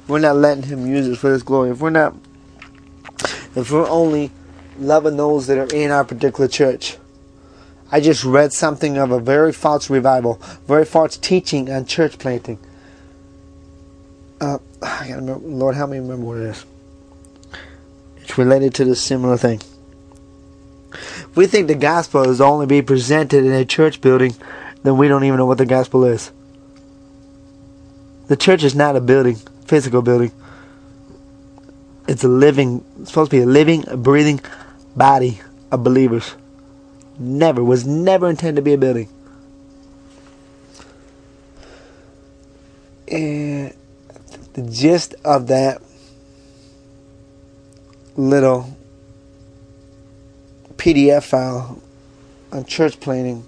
we're 0.08 0.20
not 0.20 0.38
letting 0.38 0.64
Him 0.64 0.88
use 0.88 1.08
us 1.08 1.18
for 1.18 1.32
His 1.32 1.44
glory. 1.44 1.72
If 1.72 1.82
we're 1.82 1.90
not, 1.90 2.16
if 3.56 3.72
we're 3.72 3.90
only 3.90 4.32
loving 4.80 5.18
those 5.18 5.48
that 5.48 5.58
are 5.58 5.76
in 5.76 5.92
our 5.92 6.06
particular 6.06 6.48
church. 6.48 6.98
I 7.92 8.02
just 8.02 8.24
read 8.24 8.52
something 8.52 8.98
of 8.98 9.12
a 9.12 9.20
very 9.20 9.54
false 9.54 9.90
revival, 9.90 10.42
very 10.68 10.86
false 10.86 11.16
teaching 11.16 11.72
on 11.72 11.86
church 11.86 12.18
planting. 12.18 12.60
Uh, 14.42 14.60
I 14.82 15.08
gotta 15.08 15.22
remember, 15.22 15.48
Lord, 15.48 15.76
help 15.76 15.92
me 15.92 15.98
remember 15.98 16.26
what 16.26 16.38
it 16.38 16.44
is. 16.44 16.66
It's 18.18 18.38
related 18.38 18.76
to 18.76 18.86
this 18.86 19.02
similar 19.02 19.38
thing. 19.38 19.62
If 20.92 21.36
we 21.36 21.48
think 21.48 21.68
the 21.68 21.76
gospel 21.76 22.30
is 22.30 22.42
only 22.42 22.66
be 22.66 22.82
presented 22.82 23.46
in 23.46 23.54
a 23.54 23.66
church 23.66 24.02
building, 24.02 24.36
then 24.84 24.98
we 24.98 25.08
don't 25.08 25.24
even 25.24 25.38
know 25.38 25.46
what 25.46 25.58
the 25.58 25.66
gospel 25.66 26.04
is. 26.04 26.32
The 28.28 28.36
church 28.36 28.64
is 28.64 28.76
not 28.76 28.96
a 28.98 29.02
building, 29.02 29.38
physical 29.66 30.02
building. 30.02 30.32
It's 32.08 32.24
a 32.24 32.28
living, 32.28 32.84
it's 33.02 33.10
supposed 33.10 33.32
to 33.32 33.38
be 33.38 33.44
a 33.44 33.46
living, 33.46 33.84
breathing 33.98 34.42
body 34.96 35.40
of 35.72 35.84
believers. 35.84 36.36
Never, 37.20 37.64
was 37.64 37.86
never 37.86 38.30
intended 38.30 38.58
to 38.58 38.62
be 38.62 38.74
a 38.74 38.78
building. 38.78 39.10
And 43.08 43.74
the 44.54 44.62
gist 44.64 45.16
of 45.24 45.48
that 45.48 45.82
little 48.16 48.76
PDF 50.76 51.24
file 51.24 51.82
on 52.52 52.66
church 52.66 53.00
planning 53.00 53.46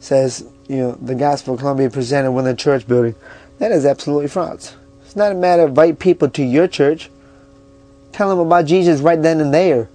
says, 0.00 0.46
you 0.68 0.76
know, 0.76 0.92
the 0.92 1.14
gospel 1.14 1.56
can 1.56 1.76
be 1.76 1.88
presented 1.88 2.32
within 2.32 2.50
the 2.50 2.56
church 2.56 2.86
building. 2.86 3.14
That 3.58 3.72
is 3.72 3.86
absolutely 3.86 4.28
false. 4.28 4.76
It's 5.04 5.16
not 5.16 5.32
a 5.32 5.34
matter 5.34 5.62
of 5.62 5.70
invite 5.70 5.98
people 5.98 6.28
to 6.30 6.42
your 6.42 6.68
church. 6.68 7.10
Tell 8.12 8.28
them 8.28 8.38
about 8.38 8.66
Jesus 8.66 9.00
right 9.00 9.20
then 9.20 9.40
and 9.40 9.52
there. 9.52 9.88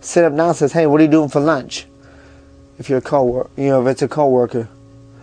Sit 0.00 0.24
up 0.24 0.32
now 0.32 0.48
and 0.48 0.56
says, 0.56 0.72
hey, 0.72 0.86
what 0.86 1.00
are 1.00 1.04
you 1.04 1.10
doing 1.10 1.28
for 1.28 1.40
lunch? 1.40 1.86
If 2.78 2.88
you're 2.88 2.98
a 2.98 3.02
co 3.02 3.50
you 3.56 3.68
know, 3.68 3.82
if 3.82 3.86
it's 3.88 4.02
a 4.02 4.08
coworker 4.08 4.68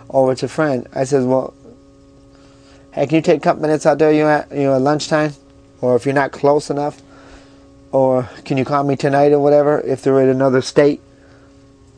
or 0.07 0.31
it's 0.31 0.43
a 0.43 0.47
friend, 0.47 0.87
I 0.93 1.03
says, 1.03 1.25
well, 1.25 1.53
hey, 2.91 3.07
can 3.07 3.15
you 3.15 3.21
take 3.21 3.37
a 3.37 3.43
couple 3.43 3.63
minutes 3.63 3.85
out 3.85 3.97
there, 3.97 4.11
you 4.11 4.23
know, 4.23 4.29
at, 4.29 4.51
you 4.51 4.63
know, 4.63 4.75
at 4.75 4.81
lunchtime? 4.81 5.33
Or 5.81 5.95
if 5.95 6.05
you're 6.05 6.15
not 6.15 6.31
close 6.31 6.69
enough, 6.69 7.01
or 7.91 8.29
can 8.45 8.57
you 8.57 8.65
call 8.65 8.83
me 8.83 8.95
tonight 8.95 9.31
or 9.31 9.39
whatever 9.39 9.79
if 9.81 10.01
they're 10.01 10.21
in 10.21 10.29
another 10.29 10.61
state? 10.61 11.01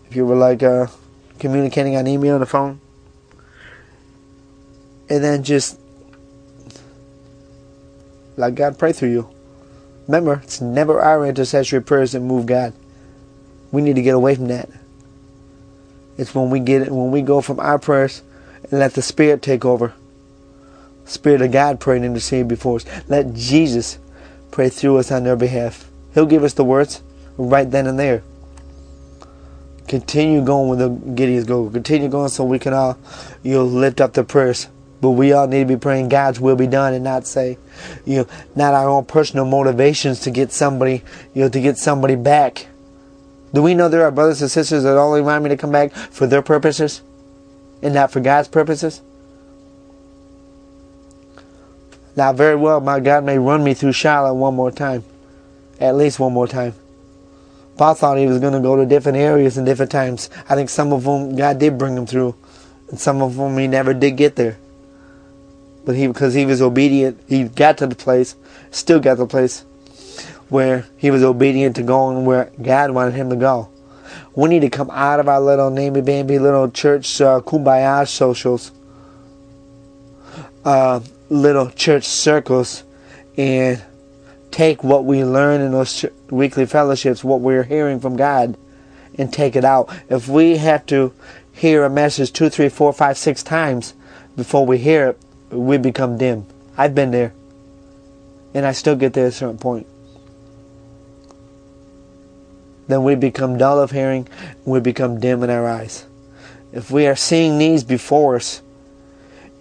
If 0.09 0.15
you 0.15 0.25
were 0.25 0.35
like 0.35 0.63
uh, 0.63 0.87
communicating 1.39 1.95
on 1.95 2.07
email 2.07 2.35
on 2.35 2.39
the 2.39 2.45
phone. 2.45 2.79
And 5.09 5.23
then 5.23 5.43
just 5.43 5.79
let 8.37 8.55
God 8.55 8.77
pray 8.77 8.93
through 8.93 9.11
you. 9.11 9.29
Remember, 10.09 10.41
it's 10.43 10.59
never 10.59 10.99
our 10.99 11.23
intercessory 11.23 11.83
prayers 11.83 12.13
that 12.13 12.21
move 12.21 12.47
God. 12.47 12.73
We 13.71 13.83
need 13.83 13.95
to 13.95 14.01
get 14.01 14.15
away 14.15 14.33
from 14.33 14.47
that. 14.47 14.67
It's 16.17 16.33
when 16.33 16.49
we 16.49 16.59
get 16.59 16.81
it, 16.81 16.91
when 16.91 17.11
we 17.11 17.21
go 17.21 17.41
from 17.41 17.59
our 17.59 17.77
prayers 17.77 18.23
and 18.63 18.79
let 18.79 18.95
the 18.95 19.03
Spirit 19.03 19.43
take 19.43 19.63
over. 19.63 19.93
Spirit 21.05 21.43
of 21.43 21.51
God 21.51 21.79
pray 21.79 21.97
and 21.97 22.05
intercede 22.05 22.47
before 22.47 22.77
us. 22.77 22.85
Let 23.07 23.35
Jesus 23.35 23.99
pray 24.49 24.69
through 24.69 24.97
us 24.97 25.11
on 25.11 25.25
their 25.25 25.35
behalf. 25.35 25.87
He'll 26.15 26.25
give 26.25 26.43
us 26.43 26.53
the 26.53 26.63
words 26.63 27.03
right 27.37 27.69
then 27.69 27.85
and 27.85 27.99
there. 27.99 28.23
Continue 29.87 30.43
going 30.43 30.69
with 30.69 30.79
the 30.79 30.89
Gideon's 30.89 31.45
goal. 31.45 31.69
Continue 31.69 32.09
going 32.09 32.29
so 32.29 32.43
we 32.45 32.57
can 32.57 32.73
all 32.73 32.97
you 33.43 33.53
know 33.53 33.63
lift 33.63 34.01
up 34.01 34.13
the 34.13 34.23
prayers. 34.23 34.69
But 35.01 35.11
we 35.11 35.31
all 35.31 35.47
need 35.47 35.59
to 35.59 35.65
be 35.65 35.77
praying 35.77 36.09
God's 36.09 36.39
will 36.39 36.55
be 36.55 36.67
done 36.67 36.93
and 36.93 37.03
not 37.03 37.25
say, 37.25 37.57
you 38.05 38.17
know, 38.17 38.27
not 38.55 38.73
our 38.73 38.89
own 38.89 39.05
personal 39.05 39.45
motivations 39.45 40.19
to 40.21 40.31
get 40.31 40.51
somebody, 40.51 41.03
you 41.33 41.43
know, 41.43 41.49
to 41.49 41.61
get 41.61 41.77
somebody 41.77 42.15
back. 42.15 42.67
Do 43.53 43.61
we 43.61 43.73
know 43.73 43.87
there 43.87 44.03
are 44.03 44.11
brothers 44.11 44.41
and 44.41 44.51
sisters 44.51 44.83
that 44.83 44.97
only 44.97 45.21
want 45.21 45.43
me 45.43 45.49
to 45.49 45.57
come 45.57 45.71
back 45.71 45.93
for 45.93 46.27
their 46.27 46.41
purposes 46.41 47.01
and 47.81 47.93
not 47.93 48.11
for 48.11 48.19
God's 48.19 48.47
purposes? 48.47 49.01
Now, 52.15 52.33
very 52.33 52.55
well, 52.55 52.81
my 52.81 52.99
God 52.99 53.23
may 53.23 53.39
run 53.39 53.63
me 53.63 53.73
through 53.73 53.93
Charlotte 53.93 54.33
one 54.33 54.53
more 54.53 54.71
time. 54.71 55.05
At 55.79 55.95
least 55.95 56.19
one 56.19 56.33
more 56.33 56.47
time. 56.47 56.73
Paul 57.77 57.93
thought 57.93 58.17
he 58.17 58.27
was 58.27 58.39
going 58.39 58.51
to 58.51 58.59
go 58.59 58.75
to 58.75 58.85
different 58.85 59.17
areas 59.17 59.57
and 59.57 59.65
different 59.65 59.89
times. 59.89 60.29
I 60.49 60.55
think 60.55 60.69
some 60.69 60.91
of 60.91 61.05
them 61.05 61.37
God 61.37 61.59
did 61.59 61.77
bring 61.77 61.95
him 61.95 62.05
through, 62.05 62.35
and 62.89 62.99
some 62.99 63.21
of 63.21 63.37
them 63.37 63.57
he 63.57 63.67
never 63.67 63.93
did 63.93 64.17
get 64.17 64.35
there. 64.35 64.57
But 65.89 65.95
he, 65.95 66.05
because 66.05 66.35
he 66.35 66.45
was 66.45 66.61
obedient, 66.61 67.19
he 67.27 67.45
got 67.45 67.79
to 67.79 67.87
the 67.87 67.95
place, 67.95 68.35
still 68.69 68.99
got 68.99 69.15
to 69.15 69.21
the 69.21 69.25
place 69.25 69.65
where 70.47 70.85
he 70.97 71.09
was 71.09 71.23
obedient 71.23 71.77
to 71.77 71.81
going 71.81 72.25
where 72.25 72.51
God 72.61 72.91
wanted 72.91 73.15
him 73.15 73.31
to 73.31 73.35
go. 73.35 73.69
We 74.35 74.49
need 74.49 74.59
to 74.59 74.69
come 74.69 74.91
out 74.91 75.19
of 75.19 75.27
our 75.27 75.41
little 75.41 75.71
namey 75.71 76.05
bamby 76.05 76.39
little 76.39 76.69
church 76.69 77.19
uh, 77.19 77.41
kumbaya 77.41 78.07
socials, 78.07 78.71
uh, 80.63 80.99
little 81.31 81.71
church 81.71 82.03
circles, 82.03 82.83
and 83.35 83.83
take 84.51 84.83
what 84.83 85.05
we 85.05 85.23
learn 85.23 85.59
in 85.59 85.71
those 85.71 86.05
weekly 86.29 86.67
fellowships, 86.67 87.23
what 87.23 87.41
we're 87.41 87.63
hearing 87.63 87.99
from 87.99 88.15
God, 88.15 88.55
and 89.15 89.33
take 89.33 89.55
it 89.55 89.65
out. 89.65 89.89
If 90.07 90.27
we 90.27 90.57
have 90.57 90.85
to 90.85 91.15
hear 91.51 91.83
a 91.83 91.89
message 91.89 92.31
two, 92.31 92.49
three, 92.49 92.69
four, 92.69 92.93
five, 92.93 93.17
six 93.17 93.41
times 93.41 93.95
before 94.35 94.67
we 94.67 94.77
hear 94.77 95.07
it, 95.07 95.21
we 95.49 95.77
become 95.77 96.17
dim. 96.17 96.45
I've 96.77 96.95
been 96.95 97.11
there. 97.11 97.33
And 98.53 98.65
I 98.65 98.71
still 98.71 98.95
get 98.95 99.13
there 99.13 99.25
at 99.25 99.29
a 99.29 99.31
certain 99.31 99.57
point. 99.57 99.85
Then 102.87 103.03
we 103.03 103.13
become 103.13 103.57
dull 103.57 103.79
of 103.79 103.91
hearing, 103.91 104.27
we 104.65 104.79
become 104.79 105.19
dim 105.19 105.43
in 105.43 105.51
our 105.51 105.67
eyes. 105.67 106.05
If 106.71 106.89
we 106.89 107.05
are 107.05 107.15
seeing 107.15 107.59
needs 107.59 107.83
before 107.83 108.37
us, 108.37 108.63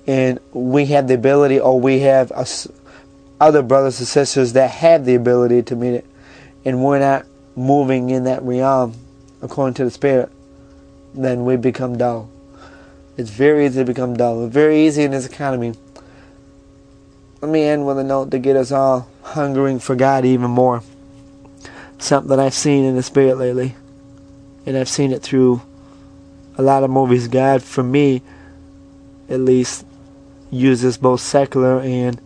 and 0.06 0.40
we 0.52 0.86
have 0.86 1.08
the 1.08 1.14
ability, 1.14 1.60
or 1.60 1.78
we 1.78 2.00
have 2.00 2.32
other 3.38 3.62
brothers 3.62 3.98
and 3.98 4.08
sisters 4.08 4.54
that 4.54 4.70
have 4.70 5.04
the 5.04 5.14
ability 5.14 5.62
to 5.64 5.76
meet 5.76 5.94
it, 5.94 6.06
and 6.64 6.82
we're 6.82 6.98
not 6.98 7.26
moving 7.54 8.08
in 8.08 8.24
that 8.24 8.42
realm 8.42 8.94
according 9.42 9.74
to 9.74 9.84
the 9.84 9.90
Spirit, 9.90 10.30
then 11.12 11.44
we 11.44 11.56
become 11.56 11.98
dull. 11.98 12.30
It's 13.18 13.30
very 13.30 13.66
easy 13.66 13.80
to 13.80 13.84
become 13.84 14.14
dull. 14.14 14.46
Very 14.46 14.86
easy 14.86 15.02
in 15.02 15.10
this 15.10 15.26
economy. 15.26 15.74
Let 17.40 17.50
me 17.50 17.64
end 17.64 17.84
with 17.84 17.98
a 17.98 18.04
note 18.04 18.30
to 18.30 18.38
get 18.38 18.54
us 18.54 18.70
all 18.70 19.08
hungering 19.22 19.80
for 19.80 19.96
God 19.96 20.24
even 20.24 20.52
more. 20.52 20.84
Something 21.98 22.38
I've 22.38 22.54
seen 22.54 22.84
in 22.84 22.94
the 22.94 23.02
Spirit 23.02 23.36
lately, 23.36 23.74
and 24.64 24.76
I've 24.76 24.88
seen 24.88 25.10
it 25.10 25.20
through 25.20 25.60
a 26.56 26.62
lot 26.62 26.84
of 26.84 26.90
movies. 26.90 27.26
God, 27.26 27.60
for 27.60 27.82
me, 27.82 28.22
at 29.28 29.40
least, 29.40 29.84
uses 30.52 30.96
both 30.96 31.20
secular 31.20 31.80
and 31.80 32.20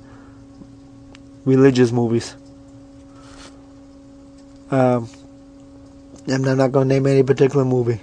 religious 1.46 1.90
movies. 1.90 2.36
Um, 4.70 5.08
I'm 6.28 6.42
not 6.42 6.70
going 6.70 6.86
to 6.86 6.94
name 6.94 7.06
any 7.06 7.22
particular 7.22 7.64
movie. 7.64 8.00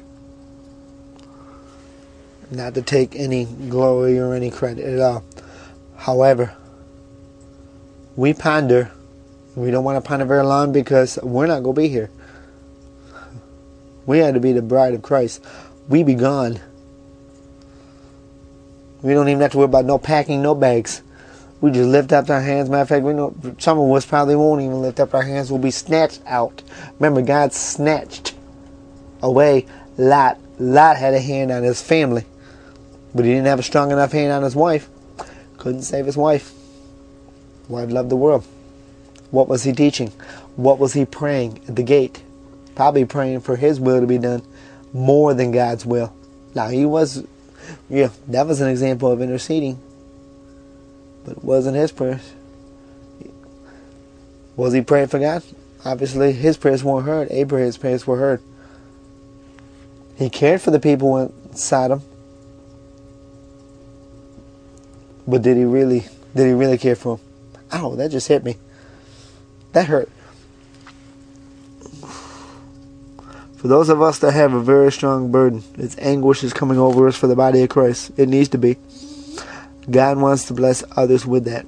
Not 2.52 2.74
to 2.76 2.82
take 2.82 3.16
any 3.16 3.46
glory 3.46 4.18
or 4.20 4.34
any 4.34 4.50
credit 4.50 4.86
at 4.86 5.00
all. 5.00 5.24
However, 5.96 6.56
we 8.16 8.34
ponder. 8.34 8.92
We 9.56 9.72
don't 9.72 9.84
want 9.84 10.04
to 10.04 10.08
ponder 10.08 10.26
very 10.26 10.44
long 10.44 10.72
because 10.72 11.20
we're 11.22 11.48
not 11.48 11.64
going 11.64 11.76
to 11.76 11.82
be 11.82 11.88
here. 11.90 12.10
We 14.06 14.20
had 14.20 14.34
to 14.34 14.40
be 14.40 14.54
the 14.54 14.62
bride 14.62 14.94
of 14.94 15.02
Christ. 15.02 15.44
We 15.88 16.04
be 16.04 16.16
gone. 16.16 16.60
We 19.02 19.14
don't 19.14 19.30
even 19.30 19.42
have 19.42 19.52
to 19.52 19.58
worry 19.58 19.66
about 19.66 19.86
no 19.86 19.98
packing, 19.98 20.42
no 20.42 20.56
bags. 20.56 21.02
We 21.62 21.72
just 21.72 21.90
lift 21.90 22.12
up 22.14 22.30
our 22.30 22.42
hands. 22.42 22.70
Matter 22.70 22.82
of 22.82 22.90
fact, 22.90 23.06
we 23.06 23.14
know 23.14 23.36
some 23.58 23.78
of 23.78 23.92
us 23.92 24.06
probably 24.06 24.36
won't 24.36 24.62
even 24.62 24.82
lift 24.82 25.00
up 25.00 25.14
our 25.14 25.24
hands. 25.24 25.52
We'll 25.52 25.62
be 25.62 25.72
snatched 25.72 26.22
out. 26.26 26.64
Remember, 27.00 27.22
God 27.22 27.54
snatched 27.54 28.34
away 29.22 29.66
Lot. 29.98 30.40
Lot 30.58 30.98
had 30.98 31.14
a 31.14 31.20
hand 31.20 31.52
on 31.52 31.64
his 31.64 31.82
family, 31.82 32.26
but 33.14 33.26
he 33.26 33.32
didn't 33.32 33.48
have 33.48 33.60
a 33.60 33.64
strong 33.64 33.92
enough 33.92 34.12
hand 34.12 34.32
on 34.32 34.44
his 34.44 34.56
wife. 34.56 34.90
Couldn't 35.58 35.84
save 35.84 36.06
his 36.06 36.18
wife. 36.18 36.54
Wife 37.68 37.90
loved 37.90 38.10
the 38.10 38.16
world. 38.16 38.46
What 39.32 39.48
was 39.48 39.64
he 39.64 39.74
teaching? 39.74 40.12
What 40.56 40.80
was 40.80 40.94
he 40.94 41.06
praying 41.06 41.62
at 41.68 41.76
the 41.76 41.84
gate? 41.84 42.24
Probably 42.76 43.06
praying 43.06 43.42
for 43.42 43.56
his 43.56 43.80
will 43.80 44.00
to 44.00 44.08
be 44.08 44.18
done 44.18 44.44
more 44.94 45.34
than 45.34 45.52
God's 45.52 45.86
will. 45.86 46.14
Now 46.56 46.70
he 46.70 46.86
was, 46.86 47.26
yeah, 47.90 48.10
that 48.28 48.48
was 48.48 48.62
an 48.62 48.70
example 48.70 49.12
of 49.12 49.22
interceding 49.22 49.80
but 51.30 51.38
it 51.38 51.44
wasn't 51.44 51.76
his 51.76 51.92
prayers. 51.92 52.34
Was 54.56 54.74
he 54.74 54.82
praying 54.82 55.08
for 55.08 55.20
God? 55.20 55.44
Obviously, 55.86 56.34
his 56.34 56.58
prayers 56.58 56.84
weren't 56.84 57.06
heard. 57.06 57.28
Abraham's 57.32 57.78
prayers 57.78 58.06
were 58.06 58.18
heard. 58.18 58.42
He 60.16 60.30
cared 60.30 60.62
for 60.62 60.72
the 60.72 60.80
people 60.80 61.18
in 61.18 61.56
Sodom, 61.56 62.02
but 65.30 65.42
did 65.42 65.58
he 65.58 65.64
really? 65.64 66.06
Did 66.36 66.48
he 66.48 66.54
really 66.54 66.78
care 66.78 66.96
for 66.96 67.18
them? 67.18 67.26
Ow! 67.74 67.96
That 67.96 68.12
just 68.12 68.28
hit 68.28 68.44
me. 68.44 68.58
That 69.74 69.86
hurt. 69.86 70.10
For 73.58 73.68
those 73.68 73.90
of 73.90 74.02
us 74.02 74.20
that 74.20 74.32
have 74.32 74.54
a 74.54 74.62
very 74.62 74.90
strong 74.92 75.32
burden, 75.32 75.64
its 75.78 75.98
anguish 75.98 76.44
is 76.46 76.54
coming 76.54 76.78
over 76.78 77.08
us 77.10 77.18
for 77.18 77.28
the 77.28 77.36
body 77.36 77.62
of 77.62 77.70
Christ. 77.70 78.12
It 78.18 78.30
needs 78.30 78.48
to 78.50 78.58
be. 78.58 78.78
God 79.90 80.18
wants 80.18 80.46
to 80.46 80.54
bless 80.54 80.84
others 80.96 81.26
with 81.26 81.44
that. 81.46 81.66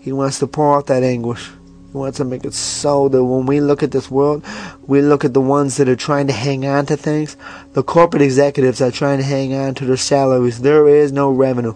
He 0.00 0.10
wants 0.12 0.40
to 0.40 0.46
pour 0.48 0.76
out 0.76 0.86
that 0.88 1.04
anguish. 1.04 1.48
He 1.92 1.96
wants 1.96 2.18
to 2.18 2.24
make 2.24 2.44
it 2.44 2.54
so 2.54 3.08
that 3.08 3.24
when 3.24 3.46
we 3.46 3.60
look 3.60 3.84
at 3.84 3.92
this 3.92 4.10
world, 4.10 4.44
we 4.88 5.00
look 5.00 5.24
at 5.24 5.32
the 5.32 5.40
ones 5.40 5.76
that 5.76 5.88
are 5.88 5.94
trying 5.94 6.26
to 6.26 6.32
hang 6.32 6.66
on 6.66 6.86
to 6.86 6.96
things. 6.96 7.36
The 7.74 7.84
corporate 7.84 8.22
executives 8.22 8.82
are 8.82 8.90
trying 8.90 9.18
to 9.18 9.24
hang 9.24 9.54
on 9.54 9.74
to 9.76 9.86
their 9.86 9.96
salaries. 9.96 10.60
There 10.60 10.88
is 10.88 11.12
no 11.12 11.30
revenue. 11.30 11.74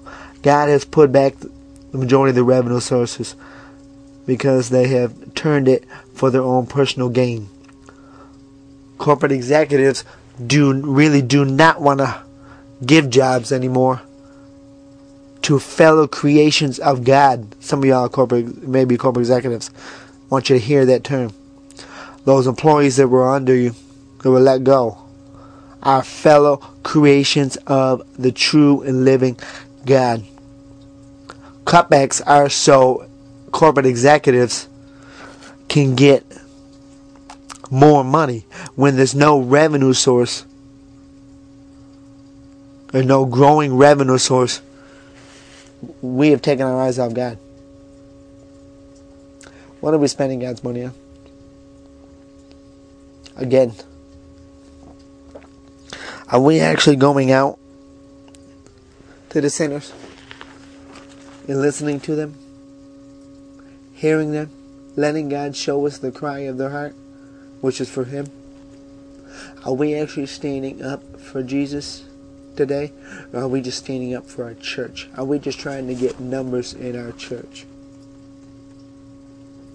God 0.49 0.71
has 0.71 0.87
put 0.87 1.13
back 1.13 1.35
the 1.37 1.99
majority 1.99 2.31
of 2.31 2.37
the 2.37 2.43
revenue 2.43 2.81
sources 2.81 3.37
because 4.25 4.71
they 4.71 4.89
have 4.89 5.35
turned 5.35 5.69
it 5.69 5.85
for 6.15 6.31
their 6.31 6.41
own 6.41 6.67
personal 6.67 7.11
gain. 7.11 7.51
Corporate 8.97 9.31
executives 9.31 10.07
do 10.47 10.73
really 10.73 11.21
do 11.21 11.45
not 11.45 11.83
want 11.83 12.01
to 12.01 12.23
give 12.83 13.11
jobs 13.11 13.53
anymore 13.53 14.01
to 15.43 15.59
fellow 15.59 16.09
creations 16.09 16.79
of 16.79 17.05
God. 17.05 17.55
Some 17.63 17.81
of 17.81 17.85
y'all 17.85 18.09
corporate, 18.09 18.67
maybe 18.67 18.97
corporate 18.97 19.25
executives, 19.25 19.71
want 20.31 20.49
you 20.49 20.59
to 20.59 20.65
hear 20.65 20.87
that 20.87 21.05
term. 21.05 21.35
Those 22.25 22.47
employees 22.47 22.97
that 22.97 23.09
were 23.09 23.29
under 23.29 23.55
you, 23.55 23.75
that 24.23 24.31
were 24.31 24.41
let 24.41 24.65
go, 24.65 24.97
are 25.83 26.03
fellow 26.03 26.57
creations 26.85 27.57
of 27.67 28.01
the 28.19 28.33
true 28.33 28.81
and 28.81 29.05
living 29.05 29.39
God. 29.85 30.25
Cutbacks 31.69 32.23
are 32.27 32.49
so 32.49 33.07
corporate 33.53 33.85
executives 33.85 34.69
can 35.69 35.95
get 35.95 36.25
more 37.71 38.03
money 38.03 38.47
when 38.75 38.97
there's 38.97 39.15
no 39.15 39.39
revenue 39.39 39.93
source 39.93 40.47
or 42.95 43.03
no 43.03 43.27
growing 43.27 43.77
revenue 43.77 44.17
source 44.17 44.63
we 46.01 46.31
have 46.31 46.41
taken 46.41 46.65
our 46.65 46.81
eyes 46.81 46.99
off 46.99 47.13
God. 47.13 47.37
What 49.81 49.93
are 49.93 49.99
we 49.99 50.09
spending 50.09 50.39
God's 50.39 50.65
money 50.65 50.85
on? 50.85 50.95
Again, 53.37 53.75
are 56.31 56.41
we 56.41 56.61
actually 56.61 56.97
going 56.97 57.31
out 57.31 57.59
to 59.29 59.43
the 59.43 59.51
sinners 59.51 59.93
and 61.49 61.61
listening 61.61 61.99
to 62.01 62.15
them, 62.15 62.39
hearing 63.95 64.31
them, 64.31 64.51
letting 64.95 65.29
God 65.29 65.57
show 65.57 65.85
us 65.87 65.99
the 65.99 66.13
cry 66.13 66.41
of 66.41 66.59
their 66.59 66.71
heart, 66.71 66.95
which 67.61 67.81
is 67.81 67.91
for 67.91 68.05
Him? 68.05 68.29
Are 69.65 69.73
we 69.73 69.95
actually 69.97 70.27
standing 70.27 70.83
up 70.83 71.21
for 71.21 71.43
Jesus? 71.43 72.05
today? 72.59 72.93
Or 73.33 73.43
are 73.43 73.49
we 73.49 73.63
just 73.63 73.79
standing 73.79 74.15
up 74.15 74.27
for 74.27 74.45
our 74.45 74.55
church? 74.55 75.09
Are 75.17 75.25
we 75.25 75.39
just 75.39 75.59
trying 75.59 75.87
to 75.87 75.95
get 75.95 76.21
numbers 76.21 76.75
in 76.75 76.97
our 76.97 77.13
church? 77.13 77.65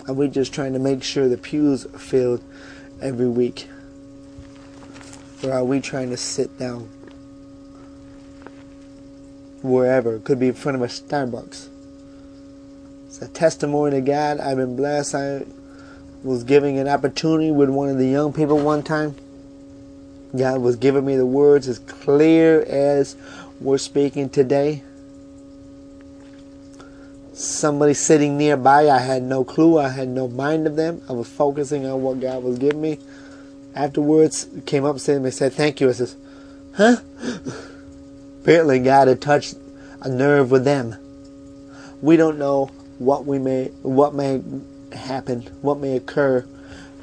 Are 0.07 0.13
we 0.13 0.27
just 0.27 0.53
trying 0.53 0.73
to 0.73 0.79
make 0.79 1.01
sure 1.01 1.27
the 1.29 1.38
pews 1.38 1.86
are 1.86 1.97
filled 1.97 2.43
every 3.01 3.29
week? 3.29 3.67
Or 5.43 5.53
are 5.53 5.63
we 5.63 5.79
trying 5.79 6.09
to 6.09 6.17
sit 6.17 6.59
down 6.59 6.89
wherever? 9.63 10.15
It 10.15 10.23
could 10.23 10.39
be 10.39 10.49
in 10.49 10.54
front 10.54 10.76
of 10.76 10.82
a 10.82 10.88
Starbucks. 10.88 11.69
It's 13.08 13.21
a 13.21 13.28
testimony 13.28 13.97
to 13.97 14.02
God. 14.02 14.39
I've 14.39 14.58
been 14.58 14.76
blessed. 14.76 15.15
I 15.15 15.45
was 16.23 16.43
giving 16.43 16.78
an 16.80 16.88
opportunity 16.88 17.52
with 17.52 17.69
one 17.69 17.89
of 17.89 17.97
the 17.97 18.08
young 18.08 18.34
people 18.34 18.60
one 18.60 18.84
time 18.84 19.15
God 20.36 20.62
was 20.62 20.76
giving 20.78 21.06
me 21.06 21.15
the 21.15 21.26
words 21.26 21.67
as 21.67 21.80
clear 21.80 22.62
as 22.63 23.15
we're 23.62 23.78
speaking 23.78 24.30
today. 24.30 24.84
Somebody 27.34 27.93
sitting 27.93 28.38
nearby, 28.38 28.89
I 28.89 28.99
had 28.99 29.21
no 29.21 29.43
clue, 29.43 29.78
I 29.78 29.89
had 29.89 30.08
no 30.08 30.28
mind 30.28 30.65
of 30.65 30.76
them. 30.76 31.02
I 31.08 31.13
was 31.13 31.28
focusing 31.28 31.86
on 31.86 32.02
what 32.02 32.19
God 32.19 32.43
was 32.43 32.58
giving 32.58 32.82
me. 32.82 32.99
Afterwards, 33.76 34.47
came 34.65 34.86
up 34.86 34.97
to 34.97 35.19
me 35.19 35.26
and 35.26 35.34
said, 35.34 35.54
Thank 35.54 35.82
you. 35.82 35.89
I 35.89 35.93
says, 35.93 36.15
Huh? 36.76 36.97
Apparently, 38.43 38.79
God 38.79 39.08
had 39.08 39.21
touched 39.21 39.56
a 40.01 40.10
nerve 40.10 40.51
with 40.51 40.65
them. 40.65 40.97
We 42.01 42.17
don't 42.17 42.38
know 42.38 42.65
what 42.97 43.25
we 43.25 43.39
may, 43.39 43.67
what 43.84 44.13
may 44.13 44.43
happen, 44.91 45.43
what 45.62 45.79
may 45.79 45.95
occur 45.95 46.41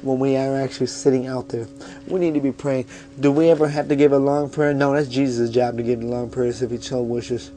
when 0.03 0.19
we 0.19 0.37
are 0.37 0.61
actually 0.61 0.85
sitting 0.85 1.25
out 1.25 1.49
there. 1.49 1.67
We 2.05 2.19
need 2.19 2.35
to 2.35 2.41
be 2.41 2.51
praying. 2.51 2.85
Do 3.19 3.31
we 3.31 3.49
ever 3.49 3.67
have 3.67 3.87
to 3.87 3.95
give 3.95 4.11
a 4.11 4.19
long 4.19 4.51
prayer? 4.51 4.71
No, 4.75 4.93
that's 4.93 5.07
Jesus' 5.07 5.49
job 5.49 5.77
to 5.77 5.83
give 5.83 6.01
the 6.01 6.05
long 6.05 6.29
prayers 6.29 6.61
if 6.61 6.69
he 6.69 6.77
so 6.77 7.01
wishes. 7.01 7.49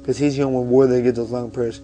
Because 0.00 0.16
he's 0.16 0.36
the 0.36 0.44
only 0.44 0.60
one 0.60 0.70
worthy 0.70 0.96
to 0.96 1.02
give 1.02 1.16
those 1.16 1.30
long 1.30 1.50
prayers. 1.50 1.82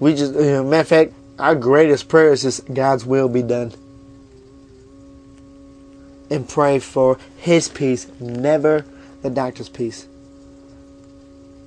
We 0.00 0.16
just, 0.16 0.34
you 0.34 0.40
know, 0.40 0.64
matter 0.64 0.80
of 0.80 0.88
fact, 0.88 1.12
our 1.38 1.54
greatest 1.54 2.08
prayer 2.08 2.32
is 2.32 2.42
just 2.42 2.74
God's 2.74 3.06
will 3.06 3.28
be 3.28 3.42
done. 3.42 3.72
And 6.30 6.48
pray 6.48 6.78
for 6.78 7.18
His 7.36 7.68
peace, 7.68 8.06
never 8.20 8.84
the 9.22 9.30
doctor's 9.30 9.68
peace. 9.68 10.06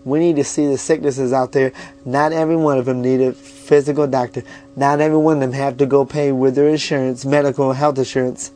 We 0.05 0.19
need 0.19 0.37
to 0.37 0.43
see 0.43 0.65
the 0.65 0.77
sicknesses 0.77 1.33
out 1.33 1.51
there. 1.51 1.71
Not 2.05 2.31
every 2.31 2.55
one 2.55 2.77
of 2.77 2.85
them 2.85 3.01
need 3.01 3.21
a 3.21 3.33
physical 3.33 4.07
doctor. 4.07 4.43
Not 4.75 5.01
every 5.01 5.17
one 5.17 5.37
of 5.37 5.41
them 5.41 5.51
have 5.53 5.77
to 5.77 5.85
go 5.85 6.05
pay 6.05 6.31
with 6.31 6.55
their 6.55 6.69
insurance, 6.69 7.25
medical, 7.25 7.73
health 7.73 7.97
insurance, 7.97 8.51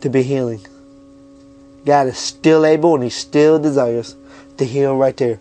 to 0.00 0.08
be 0.08 0.22
healing. 0.22 0.60
God 1.84 2.06
is 2.06 2.18
still 2.18 2.64
able 2.64 2.94
and 2.94 3.04
He 3.04 3.10
still 3.10 3.58
desires 3.58 4.16
to 4.56 4.64
heal 4.64 4.96
right 4.96 5.16
there. 5.16 5.40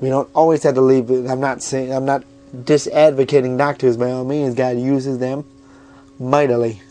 We 0.00 0.08
don't 0.08 0.28
always 0.34 0.62
have 0.64 0.74
to 0.74 0.80
leave 0.80 1.10
it. 1.10 1.28
I'm 1.28 1.40
not 1.40 1.62
saying 1.62 1.92
I'm 1.92 2.04
not 2.04 2.24
disadvocating 2.54 3.56
doctors 3.56 3.96
by 3.96 4.10
all 4.10 4.24
means. 4.24 4.54
God 4.54 4.78
uses 4.78 5.18
them 5.18 5.44
mightily. 6.18 6.82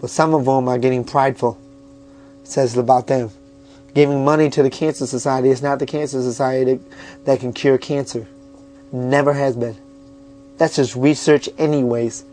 But 0.00 0.10
some 0.10 0.34
of 0.34 0.44
them 0.44 0.68
are 0.68 0.78
getting 0.78 1.04
prideful. 1.04 1.58
It 2.42 2.48
says 2.48 2.76
about 2.76 3.06
them. 3.06 3.30
Giving 3.94 4.24
money 4.24 4.50
to 4.50 4.62
the 4.62 4.70
Cancer 4.70 5.06
Society 5.06 5.50
is 5.50 5.62
not 5.62 5.78
the 5.78 5.86
Cancer 5.86 6.22
Society 6.22 6.80
that, 7.24 7.40
can 7.40 7.52
cure 7.52 7.76
cancer. 7.76 8.26
Never 8.92 9.32
has 9.32 9.56
been. 9.56 9.76
That's 10.58 10.76
just 10.76 10.94
research 10.94 11.48
anyways. 11.58 12.24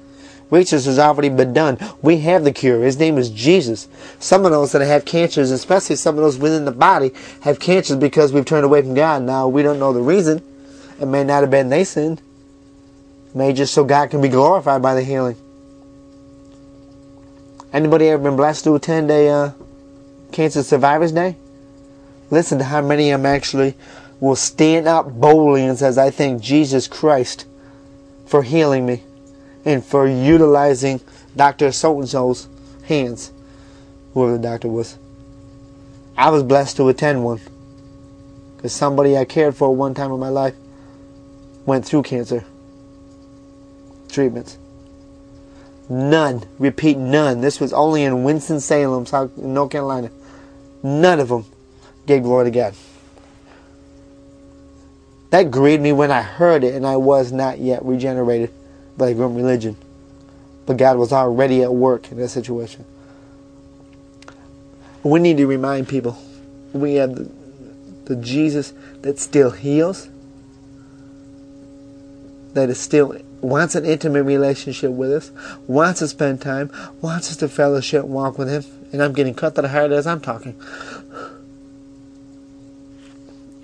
Research 0.50 0.86
has 0.86 1.00
already 1.00 1.30
been 1.30 1.54
done. 1.54 1.78
We 2.02 2.20
have 2.20 2.44
the 2.44 2.54
cure. 2.54 2.84
His 2.84 2.98
name 2.98 3.18
is 3.18 3.30
Jesus. 3.30 3.88
Some 4.20 4.46
of 4.46 4.52
those 4.52 4.72
that 4.72 4.82
have 4.82 5.04
cancers, 5.04 5.52
especially 5.52 5.98
some 5.98 6.16
of 6.16 6.24
those 6.24 6.38
within 6.38 6.66
the 6.66 6.72
body, 6.72 7.12
have 7.42 7.60
cancers 7.60 7.98
because 7.98 8.32
we've 8.32 8.46
turned 8.46 8.66
away 8.66 8.82
from 8.82 8.94
God. 8.94 9.24
Now, 9.24 9.48
we 9.48 9.62
don't 9.62 9.80
know 9.80 9.92
the 9.92 10.02
reason. 10.02 10.42
It 11.02 11.06
may 11.08 11.24
not 11.24 11.42
have 11.42 11.52
been 11.52 11.70
they 11.70 11.84
sinned. 11.84 12.22
May 13.34 13.52
just 13.52 13.74
so 13.74 13.84
God 13.84 14.10
can 14.10 14.22
be 14.22 14.30
glorified 14.30 14.82
by 14.82 14.94
the 14.94 15.04
healing. 15.04 15.36
Anybody 17.74 18.08
ever 18.08 18.24
been 18.24 18.38
blessed 18.38 18.64
to 18.64 18.76
attend 18.76 19.12
a 19.12 19.28
uh, 19.28 19.52
Cancer 20.32 20.64
Survivors 20.64 21.12
Day? 21.12 21.36
Listen 22.32 22.58
to 22.60 22.64
how 22.64 22.82
many 22.82 23.12
of 23.12 23.22
them 23.22 23.26
actually 23.26 23.76
will 24.20 24.36
stand 24.36 24.88
up 24.88 25.12
boldly 25.12 25.66
and 25.66 25.78
says, 25.78 25.98
I 25.98 26.10
thank 26.10 26.42
Jesus 26.42 26.88
Christ 26.88 27.46
for 28.26 28.44
healing 28.44 28.86
me 28.86 29.04
and 29.66 29.84
for 29.84 30.08
utilizing 30.08 31.02
Dr. 31.36 31.72
So-and-so's 31.72 32.48
hands, 32.84 33.32
whoever 34.14 34.34
the 34.34 34.40
doctor 34.40 34.70
was. 34.70 34.98
I 36.18 36.30
was 36.30 36.44
blessed 36.44 36.78
to 36.78 36.88
attend 36.88 37.24
one 37.24 37.42
because 38.56 38.74
somebody 38.74 39.18
I 39.18 39.26
cared 39.26 39.56
for 39.56 39.76
one 39.76 39.94
time 39.94 40.12
in 40.12 40.20
my 40.20 40.30
life 40.30 40.56
went 41.66 41.86
through 41.86 42.04
cancer 42.04 42.46
treatments. 44.10 44.58
None, 45.90 46.44
repeat, 46.60 46.98
none. 46.98 47.42
This 47.42 47.60
was 47.60 47.72
only 47.72 48.04
in 48.04 48.24
Winston-Salem, 48.24 49.06
North 49.38 49.72
Carolina. 49.72 50.12
None 50.84 51.20
of 51.20 51.30
them 51.30 51.46
gave 52.06 52.24
glory 52.24 52.46
to 52.46 52.52
God. 52.52 52.76
That 55.30 55.52
grieved 55.52 55.84
me 55.84 55.92
when 55.92 56.12
I 56.12 56.22
heard 56.22 56.64
it 56.64 56.74
and 56.74 56.86
I 56.86 56.98
was 56.98 57.32
not 57.32 57.60
yet 57.60 57.84
regenerated 57.84 58.52
by 58.98 59.14
the 59.14 59.28
religion. 59.28 59.76
But 60.66 60.78
God 60.78 60.98
was 60.98 61.14
already 61.14 61.64
at 61.64 61.74
work 61.74 62.12
in 62.12 62.18
that 62.18 62.30
situation. 62.30 62.86
We 65.04 65.20
need 65.20 65.38
to 65.38 65.48
remind 65.48 65.88
people 65.88 66.18
we 66.74 66.96
have 66.96 67.16
the, 67.16 67.32
the 68.06 68.16
Jesus 68.18 68.74
that 69.02 69.20
still 69.20 69.52
heals, 69.52 70.10
that 72.54 72.70
is 72.70 72.80
still 72.80 73.18
wants 73.48 73.76
an 73.76 73.86
intimate 73.86 74.24
relationship 74.24 74.92
with 74.92 75.10
us, 75.10 75.32
wants 75.68 76.00
to 76.00 76.08
spend 76.10 76.42
time, 76.42 76.70
wants 77.00 77.32
us 77.32 77.38
to 77.38 77.48
fellowship, 77.48 78.04
walk 78.04 78.38
with 78.38 78.50
Him. 78.50 78.66
And 78.92 79.02
I'm 79.02 79.14
getting 79.14 79.34
cut 79.34 79.56
to 79.56 79.62
the 79.62 79.70
heart 79.70 79.92
as 79.92 80.06
I'm 80.06 80.20
talking. 80.20 80.54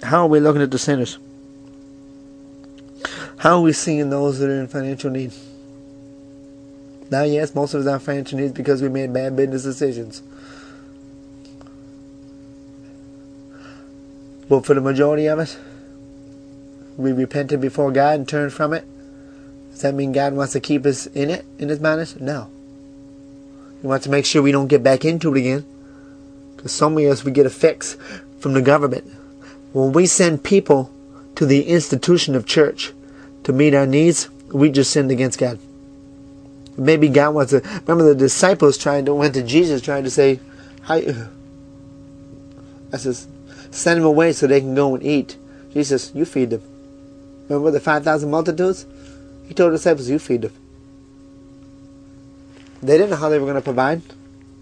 How 0.04 0.22
are 0.22 0.28
we 0.28 0.40
looking 0.40 0.62
at 0.62 0.72
the 0.72 0.80
sinners? 0.80 1.18
How 3.38 3.58
are 3.58 3.62
we 3.62 3.74
seeing 3.74 4.10
those 4.10 4.40
that 4.40 4.50
are 4.50 4.62
in 4.62 4.68
financial 4.68 5.12
need? 5.12 5.34
Now, 7.12 7.24
yes, 7.24 7.54
most 7.54 7.74
of 7.74 7.82
us 7.82 7.88
are 7.88 8.00
financial 8.00 8.40
needs 8.40 8.54
because 8.54 8.82
we 8.82 8.88
made 8.88 9.12
bad 9.12 9.36
business 9.36 9.64
decisions. 9.64 10.24
But 14.48 14.66
for 14.66 14.74
the 14.76 14.82
majority 14.82 15.26
of 15.26 15.40
us, 15.40 15.58
we 16.96 17.12
repented 17.12 17.60
before 17.60 17.92
God 17.92 18.20
and 18.20 18.28
turned 18.28 18.54
from 18.54 18.72
it. 18.72 18.86
Does 19.74 19.82
that 19.82 19.94
mean 19.94 20.14
God 20.14 20.34
wants 20.34 20.54
to 20.54 20.60
keep 20.60 20.86
us 20.86 21.08
in 21.08 21.30
it, 21.30 21.46
in 21.60 21.68
His 21.68 21.82
madness? 21.82 22.20
No. 22.20 22.50
He 23.82 23.88
wants 23.88 24.06
to 24.06 24.10
make 24.10 24.26
sure 24.26 24.42
we 24.42 24.54
don't 24.54 24.68
get 24.68 24.82
back 24.82 25.04
into 25.04 25.34
it 25.36 25.40
again. 25.40 25.66
Because 26.56 26.72
some 26.72 26.98
of 26.98 27.04
us, 27.04 27.26
we 27.26 27.32
get 27.32 27.46
a 27.46 27.50
fix 27.50 27.98
from 28.40 28.54
the 28.54 28.62
government. 28.62 29.12
When 29.74 29.92
we 29.92 30.06
send 30.06 30.44
people 30.44 30.92
to 31.36 31.46
the 31.46 31.68
institution 31.68 32.36
of 32.36 32.46
church 32.46 32.94
to 33.44 33.52
meet 33.52 33.74
our 33.74 33.88
needs, 33.88 34.30
we 34.54 34.70
just 34.70 34.92
sinned 34.92 35.12
against 35.12 35.40
God. 35.40 35.60
Maybe 36.78 37.10
God 37.10 37.34
wants 37.34 37.52
to. 37.52 37.60
Remember, 37.88 38.04
the 38.04 38.16
disciples 38.16 38.78
trying 38.78 39.06
to 39.06 39.14
went 39.14 39.34
to 39.34 39.44
Jesus 39.44 39.82
trying 39.82 40.04
to 40.04 40.10
say, 40.10 40.40
"Hi." 40.84 41.28
I 42.92 42.98
says, 42.98 43.28
send 43.72 44.00
them 44.00 44.06
away 44.06 44.34
so 44.34 44.46
they 44.46 44.62
can 44.62 44.76
go 44.76 44.94
and 44.94 45.04
eat. 45.04 45.36
Jesus, 45.74 46.12
you 46.14 46.26
feed 46.26 46.52
them. 46.52 46.62
Remember 47.50 47.72
the 47.72 47.80
five 47.80 48.04
thousand 48.04 48.30
multitudes? 48.30 48.86
He 49.48 49.54
told 49.54 49.72
the 49.72 49.78
disciples, 49.78 50.10
"You 50.10 50.20
feed 50.20 50.44
them." 50.44 50.54
They 52.82 52.98
didn't 52.98 53.12
know 53.12 53.16
how 53.16 53.30
they 53.30 53.40
were 53.40 53.46
going 53.46 53.56
to 53.56 53.62
provide. 53.62 54.02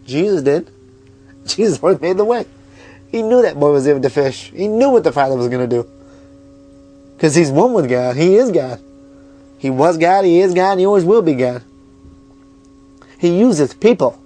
Jesus 0.05 0.41
did. 0.41 0.69
Jesus 1.45 1.81
already 1.81 2.01
made 2.01 2.17
the 2.17 2.25
way. 2.25 2.45
He 3.09 3.21
knew 3.21 3.41
that 3.41 3.59
boy 3.59 3.71
was 3.71 3.87
able 3.87 4.01
to 4.01 4.09
fish. 4.09 4.51
He 4.51 4.67
knew 4.67 4.89
what 4.89 5.03
the 5.03 5.11
Father 5.11 5.35
was 5.35 5.47
going 5.47 5.67
to 5.67 5.75
do. 5.75 5.89
Because 7.15 7.35
he's 7.35 7.51
one 7.51 7.73
with 7.73 7.89
God. 7.89 8.15
He 8.15 8.35
is 8.35 8.51
God. 8.51 8.81
He 9.61 9.69
was 9.69 9.99
God, 9.99 10.25
he 10.25 10.39
is 10.39 10.55
God, 10.55 10.71
and 10.71 10.79
he 10.79 10.87
always 10.87 11.05
will 11.05 11.21
be 11.21 11.35
God. 11.35 11.61
He 13.19 13.37
uses 13.37 13.75
people. 13.75 14.19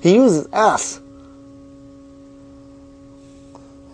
He 0.00 0.14
uses 0.14 0.46
us. 0.52 1.00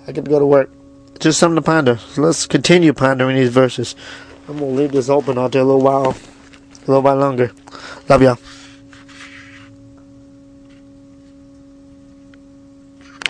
I 0.07 0.13
to 0.13 0.21
go 0.21 0.39
to 0.39 0.45
work. 0.45 0.71
Just 1.19 1.39
something 1.39 1.57
to 1.57 1.63
ponder. 1.63 1.99
Let's 2.19 2.47
continue 2.47 2.93
pondering 2.93 3.37
these 3.37 3.49
verses. 3.49 3.97
I'm 4.51 4.59
to 4.59 4.65
leave 4.65 4.91
this 4.91 5.09
open 5.09 5.39
out 5.39 5.53
there 5.53 5.63
a 5.63 5.65
little 5.65 5.81
while. 5.81 6.11
A 6.11 6.87
little 6.89 7.03
while 7.03 7.15
longer. 7.15 7.53
Love 8.09 8.23
y'all. 8.23 8.60